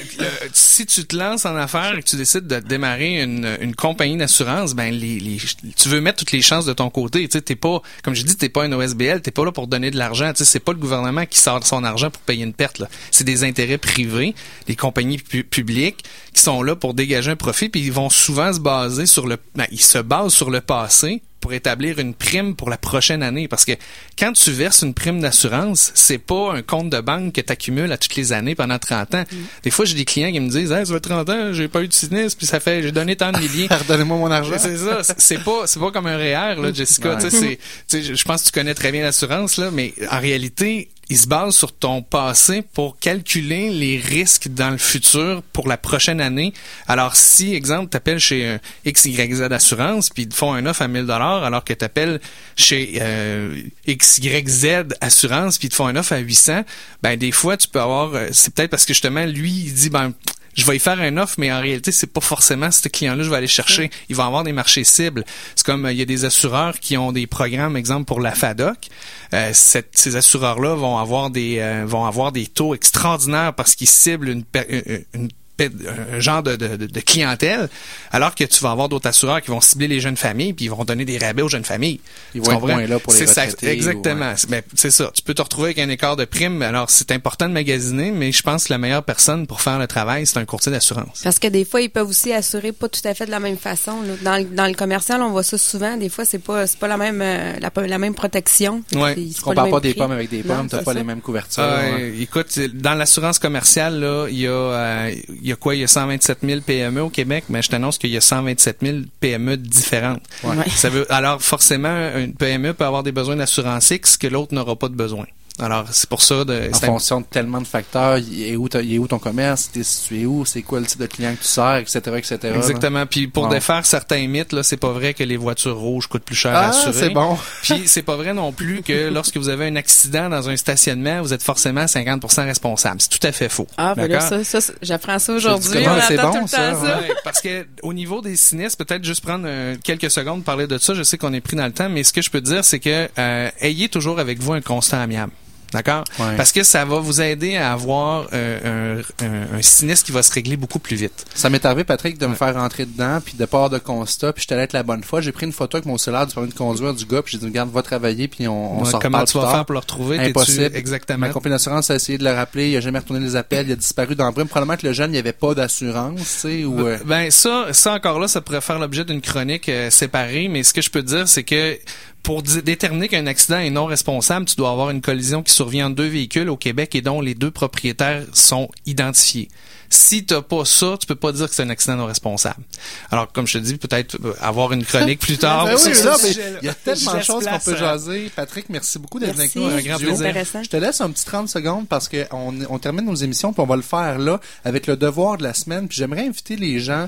si 0.54 0.86
tu 0.86 1.06
te 1.06 1.16
lances 1.16 1.46
en 1.46 1.56
affaires 1.56 1.96
et 1.98 2.02
que 2.04 2.08
tu 2.10 2.16
décides 2.16 2.48
de 2.48 2.60
démarrer 2.60 3.22
une, 3.22 3.48
une 3.62 3.76
compagnie 3.76 4.18
d'assurance, 4.18 4.74
ben 4.74 4.92
les, 4.94 5.20
les- 5.20 5.38
tu 5.76 5.90
veux 5.90 6.02
mettre 6.02 6.20
toutes 6.20 6.32
les 6.32 6.42
chances 6.42 6.66
de 6.66 6.74
ton 6.74 6.90
côté. 6.90 7.28
Tu 7.28 7.40
sais, 7.46 7.56
pas, 7.56 7.82
comme 8.04 8.16
je 8.16 8.24
dis, 8.24 8.36
t'es 8.36 8.50
pas 8.50 8.64
un 8.64 8.72
OSBL, 8.72 9.22
t'es 9.22 9.32
pas 9.32 9.46
là 9.46 9.52
pour 9.52 9.68
donner 9.68 9.92
de 9.92 9.98
l'argent. 9.98 10.32
Tu 10.34 10.40
sais, 10.40 10.46
c'est 10.46 10.60
pas 10.60 10.72
le 10.74 10.80
gouvernement 10.80 11.26
qui 11.26 11.40
sort 11.40 11.66
son 11.66 11.84
argent 11.84 12.10
pour 12.10 12.22
payer 12.24 12.44
une 12.44 12.54
perte. 12.54 12.80
là. 12.80 12.88
C'est 13.12 13.24
des 13.24 13.44
intérêts 13.44 13.78
privés, 13.78 14.34
des 14.76 14.82
compagnies 14.82 15.18
pu- 15.18 15.44
publiques 15.44 16.04
qui 16.34 16.42
sont 16.42 16.62
là 16.64 16.76
pour 16.76 16.94
dégager 16.94 17.32
un 17.32 17.36
profit, 17.36 17.70
puis 17.70 17.82
ils 17.82 17.94
vont 17.94 18.10
souvent 18.10 18.52
se 18.52 18.60
baser 18.60 19.06
sur 19.06 19.26
le, 19.28 19.38
ben, 19.56 19.66
ils 19.72 19.82
se 19.82 19.98
basent 19.98 20.34
sur 20.34 20.50
le 20.50 20.60
passé 20.62 21.22
pour 21.40 21.54
établir 21.54 22.00
une 22.00 22.16
prime 22.16 22.56
pour 22.56 22.72
la 22.72 22.78
prochaine 22.78 23.22
année. 23.22 23.48
Parce 23.48 23.66
que 23.66 23.74
quand 24.18 24.32
tu 24.34 24.52
verses 24.52 24.82
une 24.82 24.96
prime 24.96 25.22
d'assurance, 25.22 25.92
c'est 25.94 26.18
pas 26.18 26.54
un 26.54 26.64
compte 26.64 26.90
de 26.90 27.00
banque 27.00 27.34
que 27.34 27.42
tu 27.42 27.52
accumules 27.54 27.92
à 27.92 27.98
toutes 27.98 28.16
les 28.16 28.34
années 28.34 28.56
pendant 28.56 28.80
30 28.80 29.14
ans. 29.14 29.24
Des 29.62 29.70
fois, 29.70 29.86
j'ai 29.86 29.94
des 29.94 30.06
clients 30.06 30.32
qui 30.32 30.40
me 30.40 30.50
disent, 30.50 30.72
hey, 30.72 30.86
ça 30.88 30.94
fait 30.94 31.00
30 31.00 31.30
ans, 31.30 31.54
j'ai 31.54 31.68
pas 31.68 31.84
eu 31.84 31.88
de 31.88 31.94
sinistre, 31.94 32.38
puis 32.40 32.48
ça 32.48 32.60
fait, 32.60 32.82
j'ai 32.82 32.92
donné 32.92 33.16
tant 33.16 33.32
de 33.32 33.38
milliers. 33.38 33.68
Redonnez-moi 33.70 34.18
mon 34.18 34.32
argent. 34.32 34.56
C'est 34.58 34.78
ça, 34.78 35.02
c'est 35.20 35.44
pas 35.44 35.68
c'est 35.68 35.80
pas 35.80 35.92
comme 35.92 36.08
un 36.08 36.18
REER 36.18 36.56
là 36.60 36.74
Jessica, 36.74 37.16
Ouais. 37.16 37.30
tu 37.30 37.58
sais 37.88 38.16
je 38.16 38.24
pense 38.24 38.42
que 38.42 38.48
tu 38.48 38.52
connais 38.52 38.74
très 38.74 38.92
bien 38.92 39.04
l'assurance 39.04 39.58
là 39.58 39.70
mais 39.72 39.94
en 40.12 40.20
réalité 40.20 40.90
il 41.10 41.18
se 41.18 41.28
base 41.28 41.56
sur 41.56 41.72
ton 41.72 42.02
passé 42.02 42.62
pour 42.62 42.98
calculer 43.00 43.70
les 43.70 43.98
risques 43.98 44.48
dans 44.48 44.72
le 44.72 44.78
futur 44.78 45.44
pour 45.54 45.68
la 45.68 45.78
prochaine 45.78 46.20
année. 46.20 46.54
Alors, 46.88 47.16
si, 47.16 47.54
exemple, 47.54 47.90
tu 47.92 47.98
appelles 47.98 48.20
chez 48.20 48.48
un 48.48 48.60
XYZ 48.92 49.42
Assurance, 49.52 50.10
puis 50.10 50.24
ils 50.24 50.30
te 50.30 50.36
font 50.36 50.54
un 50.54 50.66
offre 50.66 50.82
à 50.82 50.88
1000 50.88 51.06
dollars, 51.06 51.44
alors 51.44 51.64
que 51.64 51.74
tu 51.74 51.86
appelles 51.86 52.20
chez 52.56 52.98
euh, 53.02 53.56
XYZ 53.88 54.86
Assurance, 55.02 55.58
puis 55.58 55.68
ils 55.68 55.72
te 55.72 55.76
font 55.76 55.88
un 55.88 55.96
offre 55.96 56.14
à 56.14 56.18
800, 56.18 56.64
ben 57.04 57.18
des 57.18 57.32
fois, 57.32 57.56
tu 57.58 57.68
peux 57.68 57.82
avoir... 57.82 58.14
euh, 58.16 58.30
C'est 58.32 58.54
peut-être 58.54 58.72
parce 58.72 58.86
que 58.86 58.94
justement, 58.94 59.26
lui, 59.26 59.52
il 59.52 59.74
dit, 59.74 59.90
ben 59.90 60.14
je 60.56 60.66
vais 60.66 60.78
y 60.78 60.80
faire 60.80 61.00
un 61.00 61.18
offre, 61.18 61.36
mais 61.38 61.52
en 61.52 61.60
réalité, 61.62 61.92
c'est 61.92 62.08
pas 62.12 62.22
forcément 62.22 62.72
ce 62.72 62.88
client-là 62.88 63.18
que 63.20 63.24
je 63.24 63.30
vais 63.30 63.36
aller 63.38 63.48
chercher. 63.48 63.90
Il 64.10 64.16
va 64.16 64.26
avoir 64.26 64.44
des 64.44 64.54
marchés 64.54 64.84
cibles. 64.84 65.24
C'est 65.56 65.66
comme 65.66 65.86
euh, 65.86 65.92
il 65.92 65.98
y 65.98 66.02
a 66.02 66.06
des 66.06 66.26
assureurs 66.26 66.80
qui 66.80 66.98
ont 66.98 67.12
des 67.12 67.28
programmes, 67.28 67.76
exemple 67.78 68.06
pour 68.06 68.22
la 68.22 68.32
FADOC. 68.32 68.88
Euh, 69.34 69.52
cette- 69.54 69.98
ces 69.98 70.16
assureurs-là 70.16 70.76
vont 70.76 70.98
avoir 70.98 71.30
des 71.30 71.60
euh, 71.60 71.84
vont 71.86 72.06
avoir 72.06 72.32
des 72.32 72.48
taux 72.48 72.74
extraordinaires 72.74 73.54
parce 73.54 73.76
qu'ils 73.76 73.88
ciblent 73.90 74.30
une, 74.30 74.44
une, 74.70 75.04
une 75.14 75.30
un 75.60 76.20
genre 76.20 76.44
de, 76.44 76.56
de, 76.56 76.76
de- 76.76 76.86
de 76.88 77.00
clientèle, 77.00 77.70
alors 78.12 78.36
que 78.36 78.44
tu 78.44 78.62
vas 78.64 78.72
avoir 78.72 78.90
d'autres 78.90 79.08
assureurs 79.08 79.42
qui 79.42 79.52
vont 79.52 79.62
cibler 79.62 79.88
les 79.88 80.00
jeunes 80.00 80.18
familles 80.18 80.54
puis 80.54 80.66
ils 80.66 80.72
vont 80.72 80.84
donner 80.84 81.06
des 81.06 81.18
rabais 81.18 81.42
aux 81.42 81.50
jeunes 81.50 81.64
familles. 81.66 82.00
Ils 82.34 82.42
Tu 82.42 82.50
vont 82.50 82.68
être 82.80 82.90
là 82.90 83.00
pour 83.00 83.14
les 83.14 83.20
C'est 83.20 83.28
ça, 83.28 83.46
ou, 83.46 83.66
Exactement. 83.66 84.34
C'est- 84.36 84.50
ben, 84.50 84.62
c'est 84.74 84.92
ça. 84.92 85.12
Tu 85.14 85.22
peux 85.22 85.34
te 85.34 85.42
retrouver 85.42 85.68
avec 85.68 85.80
un 85.80 85.90
écart 85.90 86.16
de 86.16 86.26
prime. 86.26 86.62
Alors, 86.62 86.90
c'est 86.90 87.12
important 87.12 87.48
de 87.48 87.54
magasiner, 87.54 88.12
mais 88.12 88.32
je 88.32 88.42
pense 88.44 88.66
que 88.66 88.74
la 88.74 88.78
meilleure 88.78 89.04
personne 89.04 89.48
pour 89.48 89.62
faire 89.62 89.80
le 89.80 89.88
travail, 89.88 90.26
c'est 90.26 90.38
un 90.38 90.46
courtier 90.46 90.72
d'assurance. 90.72 91.22
Parce 91.24 91.40
que 91.40 91.48
des 91.48 91.66
fois, 91.66 91.82
ils 91.82 91.90
peuvent 91.90 92.08
aussi 92.10 92.34
assurer 92.34 92.72
pas 92.72 92.90
tout 92.90 93.02
à 93.06 93.14
fait 93.14 93.26
de 93.26 93.32
la 93.32 93.40
même 93.40 93.58
façon. 93.58 94.02
là. 94.02 94.14
Dans, 94.22 94.38
le- 94.38 94.56
dans 94.56 94.68
le 94.68 94.74
commercial, 94.74 95.22
on 95.22 95.32
voit 95.32 95.44
ça 95.44 95.58
souvent. 95.58 95.98
Des 95.98 96.10
fois, 96.10 96.26
c'est 96.26 96.40
pas 96.40 96.68
c'est 96.68 96.80
pas 96.80 96.88
la 96.88 96.98
même 96.98 97.22
euh, 97.22 97.54
la, 97.60 97.88
la 97.88 97.98
même 97.98 98.14
protection. 98.16 98.84
Ouais. 98.94 99.16
Tu 99.16 99.42
compares 99.42 99.66
pas 99.66 99.72
même 99.72 99.80
des 99.82 99.90
prix. 99.92 100.00
pommes 100.00 100.12
avec 100.12 100.30
des 100.30 100.44
pommes, 100.44 100.68
t'as 100.70 100.80
pas 100.80 100.94
ça. 100.94 101.00
les 101.00 101.04
mêmes 101.04 101.22
couvertures. 101.22 101.64
Euh. 101.64 102.12
Écoute, 102.20 102.60
dans 102.74 102.94
l'assurance 102.96 103.40
commerciale, 103.40 104.00
là, 104.00 104.28
il 104.30 104.40
y 104.40 104.48
a, 104.48 104.52
euh, 104.52 105.12
il 105.46 105.50
y 105.50 105.52
a 105.52 105.56
quoi? 105.56 105.76
Il 105.76 105.82
y 105.82 105.84
a 105.84 105.88
127 105.88 106.40
000 106.42 106.62
PME 106.62 107.04
au 107.04 107.10
Québec, 107.10 107.44
mais 107.50 107.62
je 107.62 107.70
t'annonce 107.70 108.00
qu'il 108.00 108.10
y 108.10 108.18
a 108.18 108.22
127 108.22 108.78
000 108.82 108.98
PME 109.20 109.58
différentes. 109.58 110.24
Ouais. 110.44 110.56
Ça 110.70 110.90
veut, 110.90 111.06
alors, 111.14 111.40
forcément, 111.40 111.96
une 112.18 112.34
PME 112.34 112.74
peut 112.74 112.84
avoir 112.84 113.04
des 113.04 113.12
besoins 113.12 113.36
d'assurance 113.36 113.92
X 113.92 114.18
que 114.18 114.26
l'autre 114.26 114.56
n'aura 114.56 114.76
pas 114.76 114.90
de 114.90 114.96
besoin. 114.96 115.28
Alors, 115.58 115.86
c'est 115.92 116.10
pour 116.10 116.22
ça 116.22 116.44
de, 116.44 116.70
En 116.74 116.78
fonction 116.78 117.22
de 117.22 117.26
tellement 117.26 117.62
de 117.62 117.68
facteurs, 117.68 118.18
il 118.18 118.44
est 118.44 118.56
où, 118.58 118.68
il 118.82 118.94
est 118.94 118.98
où 118.98 119.08
ton 119.08 119.20
commerce, 119.20 119.70
t'es 119.72 119.84
situé 119.84 120.26
où, 120.26 120.44
c'est 120.46 120.62
quoi 120.64 120.82
le 120.82 120.86
type 120.86 121.00
de 121.00 121.06
client 121.06 121.34
que 121.34 121.42
tu 121.42 121.48
sers, 121.48 121.78
etc., 121.78 122.00
etc. 122.18 122.38
là. 122.44 122.56
Exactement. 122.58 123.06
Puis 123.06 123.28
pour 123.28 123.46
Bon. 123.46 123.50
défaire 123.54 123.86
certains 123.86 124.28
mythes, 124.28 124.52
là, 124.52 124.64
c'est 124.64 124.76
pas 124.76 124.92
vrai 124.92 125.14
que 125.14 125.24
les 125.24 125.38
voitures 125.38 125.78
rouges 125.78 126.08
coûtent 126.08 126.26
plus 126.26 126.36
cher 126.36 126.54
à 126.54 126.60
Ah, 126.60 126.70
assurer. 126.72 126.94
c'est 126.94 127.10
bon. 127.12 127.38
Puis 127.64 127.84
c'est 127.88 128.02
pas 128.02 128.18
vrai 128.18 128.34
non 128.34 128.52
plus 128.52 128.82
que 128.82 129.10
lorsque 129.10 129.38
vous 129.38 129.48
avez 129.48 129.68
un 129.68 129.78
accident 129.78 130.28
dans 130.30 130.50
un 130.50 130.58
stationnement, 130.58 131.22
vous 131.22 131.32
êtes 131.34 131.44
forcément 131.44 131.86
50% 131.86 132.44
responsable. 132.44 133.00
C'est 133.00 133.18
tout 133.18 133.26
à 133.26 133.32
fait 133.32 133.48
faux. 133.48 133.68
Ah, 133.78 133.94
ben 133.96 134.12
là, 134.12 134.20
ça, 134.20 134.44
ça, 134.44 134.60
c'est- 134.60 134.74
j'apprends 134.82 135.20
ça 135.20 135.32
aujourd'hui. 135.34 135.72
comment 135.86 135.96
On 135.96 136.02
c'est 136.06 136.18
bon, 136.18 136.32
tout 136.34 136.42
le 136.42 136.48
ça, 136.48 136.72
temps 136.72 136.82
ça. 136.86 136.98
Ouais, 137.00 137.14
parce 137.24 137.40
que 137.40 137.66
au 137.82 137.94
niveau 137.94 138.20
des 138.22 138.36
sinistres, 138.36 138.84
peut-être 138.84 139.06
juste 139.06 139.24
prendre 139.24 139.46
euh, 139.48 139.78
quelques 139.82 140.12
secondes 140.12 140.40
pour 140.40 140.46
parler 140.54 140.68
de 140.68 140.78
ça. 140.78 140.94
Je 140.94 141.04
sais 141.04 141.18
qu'on 141.18 141.32
est 141.34 141.40
pris 141.40 141.56
dans 141.56 141.66
le 141.66 141.72
temps, 141.72 141.88
mais 141.88 142.04
ce 142.04 142.12
que 142.12 142.22
je 142.22 142.30
peux 142.30 142.42
te 142.42 142.48
dire, 142.48 142.66
c'est 142.66 142.80
que 142.80 143.08
euh, 143.18 143.50
ayez 143.62 143.88
toujours 143.88 144.20
avec 144.20 144.40
vous 144.42 144.52
un 144.52 144.60
constat 144.62 145.02
amiable. 145.02 145.32
D'accord? 145.76 146.04
Ouais. 146.20 146.36
Parce 146.38 146.52
que 146.52 146.64
ça 146.64 146.86
va 146.86 147.00
vous 147.00 147.22
aider 147.22 147.56
à 147.58 147.74
avoir 147.74 148.28
euh, 148.34 149.02
un, 149.20 149.26
un- 149.26 149.58
un 149.58 149.62
sinistre 149.62 150.06
qui 150.06 150.12
va 150.12 150.24
se 150.24 150.32
régler 150.32 150.58
beaucoup 150.58 150.80
plus 150.80 150.96
vite. 150.96 151.26
Ça 151.36 151.50
m'est 151.50 151.64
arrivé, 151.66 151.84
Patrick, 151.84 152.18
de 152.18 152.26
me 152.28 152.36
faire 152.36 152.56
rentrer 152.56 152.86
dedans, 152.86 153.20
puis 153.24 153.34
de 153.38 153.46
part 153.46 153.70
de 153.70 153.78
constat, 153.78 154.34
puis 154.34 154.44
je 154.44 154.48
t'allais 154.48 154.64
être 154.64 154.74
la 154.74 154.84
bonne 154.84 155.04
fois. 155.04 155.22
J'ai 155.22 155.32
pris 155.32 155.46
une 155.46 155.52
photo 155.52 155.78
avec 155.78 155.86
mon 155.86 155.98
cellulaire 155.98 156.26
du 156.28 156.34
permis 156.34 156.50
de 156.50 156.54
conduire 156.54 156.94
du 156.94 157.06
gars, 157.06 157.22
puis 157.22 157.34
j'ai 157.34 157.38
dit, 157.40 157.46
regarde, 157.46 157.70
va 157.72 157.82
travailler, 157.82 158.28
puis 158.28 158.48
on, 158.48 158.80
on 158.80 158.84
Ouais, 158.86 158.92
comment 159.02 159.20
tu 159.26 159.32
plus 159.34 159.40
vas 159.40 159.44
tard. 159.46 159.52
faire 159.56 159.66
pour 159.66 159.74
le 159.74 159.80
retrouver? 159.80 160.20
Impossible. 160.20 160.72
Exactement? 160.76 161.20
Ma 161.20 161.30
compagnie 161.30 161.54
d'assurance 161.56 161.92
a 161.92 161.96
essayé 161.96 162.18
de 162.18 162.24
le 162.24 162.32
rappeler, 162.32 162.70
il 162.72 162.78
a 162.78 162.82
jamais 162.82 163.00
retourné 163.00 163.20
les 163.24 163.36
appels, 163.36 163.68
il 163.68 163.72
a 163.74 163.76
disparu 163.76 164.16
dans 164.16 164.26
le 164.28 164.32
brume. 164.32 164.48
Probablement 164.48 164.78
que 164.78 164.88
le 164.88 164.94
jeune, 164.94 165.10
il 165.12 165.14
n'y 165.14 165.20
avait 165.20 165.34
pas 165.34 165.54
d'assurance, 165.54 166.20
tu 166.20 166.26
sais, 166.26 166.64
ou... 166.66 166.88
euh, 166.88 166.98
Ben 167.06 167.30
ça, 167.32 167.68
ça 167.74 167.94
encore 167.94 168.20
là, 168.20 168.28
ça 168.28 168.42
pourrait 168.42 168.62
faire 168.62 168.80
l'objet 168.80 169.04
d'une 169.06 169.22
chronique 169.22 169.68
euh, 169.70 169.90
séparée, 169.90 170.48
mais 170.48 170.64
ce 170.64 170.74
que 170.74 170.82
je 170.82 170.90
peux 170.90 171.02
te 171.02 171.08
dire, 171.08 171.28
c'est 171.28 171.44
que 171.44 171.78
pour 172.26 172.42
déterminer 172.42 173.08
qu'un 173.08 173.28
accident 173.28 173.60
est 173.60 173.70
non 173.70 173.86
responsable, 173.86 174.48
tu 174.48 174.56
dois 174.56 174.72
avoir 174.72 174.90
une 174.90 175.02
collision 175.02 175.44
qui 175.44 175.54
survient 175.54 175.86
entre 175.86 175.98
deux 175.98 176.08
véhicules 176.08 176.50
au 176.50 176.58
Québec 176.58 176.96
et 176.96 177.02
dont 177.02 177.22
les 177.22 177.36
deux 177.36 177.52
propriétaires 177.52 178.24
sont 178.34 178.68
identifiés. 178.88 179.48
Si 179.92 180.26
t'as 180.26 180.42
pas 180.42 180.66
ça, 180.66 180.98
tu 181.00 181.06
peux 181.06 181.16
pas 181.16 181.32
dire 181.32 181.48
que 181.48 181.54
c'est 181.54 181.62
un 181.62 181.70
accident 181.70 181.98
non 181.98 182.08
responsable. 182.08 182.64
Alors, 183.12 183.32
comme 183.32 183.46
je 183.46 183.60
te 183.60 183.64
dis, 183.64 183.78
peut-être 183.78 184.18
euh, 184.26 184.34
avoir 184.42 184.74
une 184.74 184.84
chronique 184.84 185.20
plus 185.20 185.38
tard. 185.38 185.66
Ben 185.66 185.76
oui, 185.76 185.94
là, 186.04 186.18
mais 186.24 186.32
il 186.64 186.66
y 186.66 186.68
a 186.68 186.74
tellement 186.74 187.14
de 187.14 187.22
choses 187.22 187.46
qu'on 187.46 187.60
peut 187.60 187.78
jaser. 187.78 188.32
Patrick, 188.36 188.70
merci 188.70 188.98
beaucoup 188.98 189.20
d'être 189.20 189.38
avec 189.38 189.56
nous. 189.56 189.66
Un 189.66 189.80
grand 189.82 189.98
plaisir. 190.00 190.26
Intéressant. 190.26 190.64
Je 190.64 190.70
te 190.70 190.78
laisse 190.78 191.02
un 191.02 191.12
petit 191.12 191.26
30 191.26 191.48
secondes 191.48 191.88
parce 191.88 192.10
que 192.10 192.26
on, 192.32 192.56
on 192.68 192.80
termine 192.80 193.06
nos 193.06 193.14
émissions 193.14 193.54
puis 193.54 193.62
on 193.62 193.68
va 193.68 193.76
le 193.76 193.84
faire 193.84 194.18
là 194.18 194.40
avec 194.64 194.88
le 194.88 194.98
devoir 194.98 195.38
de 195.38 195.44
la 195.44 195.54
semaine. 195.54 195.88
Puis 195.88 196.00
j'aimerais 196.00 196.26
inviter 196.26 196.56
les 196.56 196.80
gens, 196.80 197.08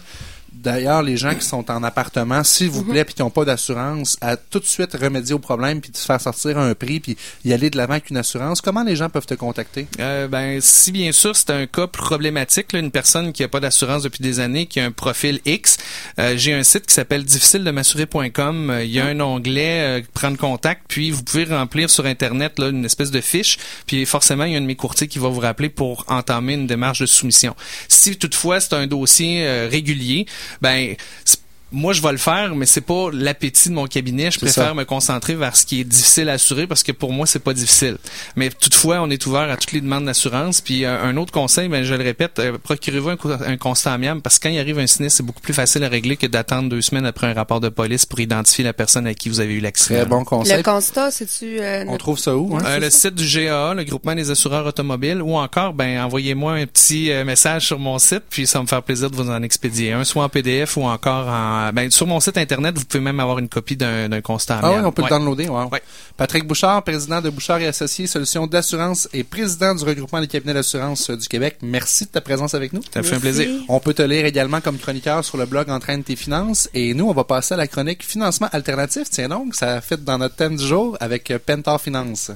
d'ailleurs 0.61 1.01
les 1.03 1.17
gens 1.17 1.33
qui 1.35 1.45
sont 1.45 1.69
en 1.71 1.83
appartement, 1.83 2.43
s'il 2.43 2.69
vous 2.69 2.83
plaît, 2.83 3.05
puis 3.05 3.13
qui 3.13 3.21
n'ont 3.21 3.29
pas 3.29 3.45
d'assurance, 3.45 4.17
à 4.21 4.37
tout 4.37 4.59
de 4.59 4.65
suite 4.65 4.93
remédier 4.93 5.33
au 5.33 5.39
problème 5.39 5.81
puis 5.81 5.91
de 5.91 5.97
se 5.97 6.05
faire 6.05 6.19
sortir 6.19 6.57
un 6.57 6.73
prix 6.73 6.99
puis 6.99 7.17
y 7.45 7.53
aller 7.53 7.69
de 7.69 7.77
l'avant 7.77 7.93
avec 7.93 8.09
une 8.09 8.17
assurance. 8.17 8.61
Comment 8.61 8.83
les 8.83 8.95
gens 8.95 9.09
peuvent 9.09 9.25
te 9.25 9.33
contacter? 9.33 9.87
Euh, 9.99 10.27
ben, 10.27 10.59
si 10.61 10.91
bien 10.91 11.11
sûr 11.11 11.35
c'est 11.35 11.49
un 11.51 11.65
cas 11.65 11.87
problématique, 11.87 12.73
là, 12.73 12.79
une 12.79 12.91
personne 12.91 13.33
qui 13.33 13.43
a 13.43 13.47
pas 13.47 13.59
d'assurance 13.59 14.03
depuis 14.03 14.21
des 14.21 14.39
années, 14.39 14.65
qui 14.65 14.79
a 14.79 14.85
un 14.85 14.91
profil 14.91 15.39
X, 15.45 15.77
euh, 16.19 16.35
j'ai 16.37 16.53
un 16.53 16.63
site 16.63 16.85
qui 16.85 16.93
s'appelle 16.93 17.23
difficiledemassurer.com. 17.23 18.69
Euh, 18.69 18.83
Il 18.83 18.91
y 18.91 18.99
a 18.99 19.05
un 19.05 19.19
onglet 19.19 19.99
euh, 19.99 20.01
prendre 20.13 20.37
contact, 20.37 20.83
puis 20.87 21.11
vous 21.11 21.23
pouvez 21.23 21.45
remplir 21.45 21.89
sur 21.89 22.05
internet 22.05 22.59
là, 22.59 22.69
une 22.69 22.85
espèce 22.85 23.11
de 23.11 23.21
fiche, 23.21 23.57
puis 23.85 24.05
forcément 24.05 24.45
il 24.45 24.53
y 24.53 24.55
a 24.55 24.57
un 24.57 24.61
de 24.61 24.65
mes 24.65 24.75
courtiers 24.75 25.07
qui 25.07 25.19
va 25.19 25.29
vous 25.29 25.39
rappeler 25.39 25.69
pour 25.69 26.05
entamer 26.07 26.53
une 26.53 26.67
démarche 26.67 26.99
de 26.99 27.05
soumission. 27.05 27.55
Si 27.87 28.17
toutefois 28.17 28.59
c'est 28.59 28.73
un 28.73 28.87
dossier 28.87 29.45
euh, 29.45 29.67
régulier, 29.69 30.25
ben 30.61 30.97
moi, 31.71 31.93
je 31.93 32.01
vais 32.01 32.11
le 32.11 32.17
faire, 32.17 32.55
mais 32.55 32.65
c'est 32.65 32.81
pas 32.81 33.09
l'appétit 33.11 33.69
de 33.69 33.73
mon 33.73 33.87
cabinet. 33.87 34.25
Je 34.31 34.39
C'est 34.39 34.45
préfère 34.45 34.67
ça. 34.69 34.73
me 34.73 34.85
concentrer 34.85 35.35
vers 35.35 35.55
ce 35.55 35.65
qui 35.65 35.81
est 35.81 35.83
difficile 35.83 36.29
à 36.29 36.33
assurer 36.33 36.65
parce 36.67 36.83
que 36.83 36.91
pour 36.91 37.11
moi, 37.11 37.25
c'est 37.27 37.39
pas 37.39 37.53
difficile. 37.53 37.97
Mais 38.35 38.49
toutefois, 38.49 39.01
on 39.01 39.09
est 39.09 39.25
ouvert 39.25 39.49
à 39.49 39.57
toutes 39.57 39.73
les 39.73 39.81
demandes 39.81 40.05
d'assurance. 40.05 40.61
Puis 40.61 40.85
euh, 40.85 41.03
un 41.03 41.17
autre 41.17 41.31
conseil, 41.33 41.67
ben, 41.67 41.83
je 41.83 41.93
le 41.93 42.03
répète, 42.03 42.39
euh, 42.39 42.57
procurez-vous 42.61 43.09
un, 43.09 43.17
un 43.45 43.57
constat 43.57 43.93
amiable 43.93 44.21
parce 44.21 44.39
que 44.39 44.47
quand 44.47 44.53
il 44.53 44.59
arrive 44.59 44.79
un 44.79 44.87
sinistre, 44.87 45.17
c'est 45.17 45.23
beaucoup 45.25 45.41
plus 45.41 45.53
facile 45.53 45.83
à 45.83 45.89
régler 45.89 46.15
que 46.17 46.27
d'attendre 46.27 46.69
deux 46.69 46.81
semaines 46.81 47.05
après 47.05 47.27
un 47.27 47.33
rapport 47.33 47.59
de 47.59 47.69
police 47.69 48.05
pour 48.05 48.19
identifier 48.19 48.63
la 48.63 48.73
personne 48.73 49.05
à 49.07 49.13
qui 49.13 49.27
vous 49.29 49.39
avez 49.39 49.53
eu 49.55 49.59
l'accident. 49.59 49.95
Très 49.95 50.05
bon 50.05 50.23
conseil. 50.23 50.57
Le 50.57 50.63
constat, 50.63 51.11
c'est-tu... 51.11 51.59
euh, 51.59 51.83
On 51.87 51.91
notre- 51.91 51.97
trouve 51.97 52.19
ça 52.19 52.35
où? 52.35 52.55
hein? 52.55 52.61
Euh, 52.65 52.79
le 52.79 52.89
site 52.89 53.15
du 53.15 53.25
GAA, 53.27 53.73
le 53.73 53.83
groupement 53.83 54.15
des 54.15 54.29
assureurs 54.31 54.65
automobiles, 54.65 55.21
ou 55.21 55.35
encore, 55.35 55.73
ben, 55.73 56.01
envoyez-moi 56.01 56.53
un 56.53 56.65
petit 56.65 57.11
euh, 57.11 57.25
message 57.25 57.65
sur 57.65 57.79
mon 57.79 57.99
site, 57.99 58.23
puis 58.29 58.47
ça 58.47 58.59
va 58.59 58.63
me 58.63 58.67
faire 58.67 58.83
plaisir 58.83 59.09
de 59.11 59.15
vous 59.15 59.29
en 59.29 59.41
expédier 59.43 59.91
un, 59.93 60.03
soit 60.03 60.23
en 60.23 60.29
PDF 60.29 60.77
ou 60.77 60.83
encore 60.85 61.27
en, 61.27 61.56
ben, 61.73 61.91
sur 61.91 62.07
mon 62.07 62.19
site 62.19 62.37
internet, 62.37 62.77
vous 62.77 62.85
pouvez 62.85 63.03
même 63.03 63.19
avoir 63.19 63.39
une 63.39 63.49
copie 63.49 63.75
d'un 63.75 64.09
d'un 64.09 64.21
constat 64.21 64.59
Ah 64.63 64.71
oui, 64.71 64.77
on 64.83 64.91
peut 64.91 65.01
Ouais. 65.03 65.09
le 65.09 65.15
downloader. 65.17 65.49
Ouais. 65.49 65.81
Patrick 66.15 66.45
Bouchard, 66.45 66.83
président 66.83 67.21
de 67.21 67.29
Bouchard 67.29 67.59
et 67.59 67.67
Associés, 67.67 68.07
Solutions 68.07 68.47
d'assurance 68.47 69.07
et 69.13 69.23
président 69.23 69.75
du 69.75 69.83
regroupement 69.83 70.19
des 70.21 70.27
cabinets 70.27 70.53
d'assurance 70.53 71.09
euh, 71.09 71.17
du 71.17 71.27
Québec. 71.27 71.57
Merci 71.61 72.05
de 72.05 72.09
ta 72.09 72.21
présence 72.21 72.53
avec 72.53 72.73
nous. 72.73 72.81
Ça 72.93 73.03
fait 73.03 73.15
un 73.15 73.19
plaisir. 73.19 73.49
On 73.69 73.79
peut 73.79 73.93
te 73.93 74.01
lire 74.01 74.25
également 74.25 74.61
comme 74.61 74.77
chroniqueur 74.77 75.23
sur 75.23 75.37
le 75.37 75.45
blog 75.45 75.69
Entraîne 75.69 76.03
tes 76.03 76.15
finances. 76.15 76.69
Et 76.73 76.93
nous, 76.93 77.05
on 77.09 77.13
va 77.13 77.23
passer 77.23 77.53
à 77.53 77.57
la 77.57 77.67
chronique 77.67 78.03
financement 78.03 78.47
alternatif. 78.51 79.09
Tiens 79.09 79.29
donc, 79.29 79.55
ça 79.55 79.81
fit 79.81 79.97
dans 79.97 80.17
notre 80.17 80.35
thème 80.35 80.55
du 80.55 80.65
jour 80.65 80.97
avec 80.99 81.29
euh, 81.31 81.39
Pentar 81.45 81.79
Finance. 81.81 82.31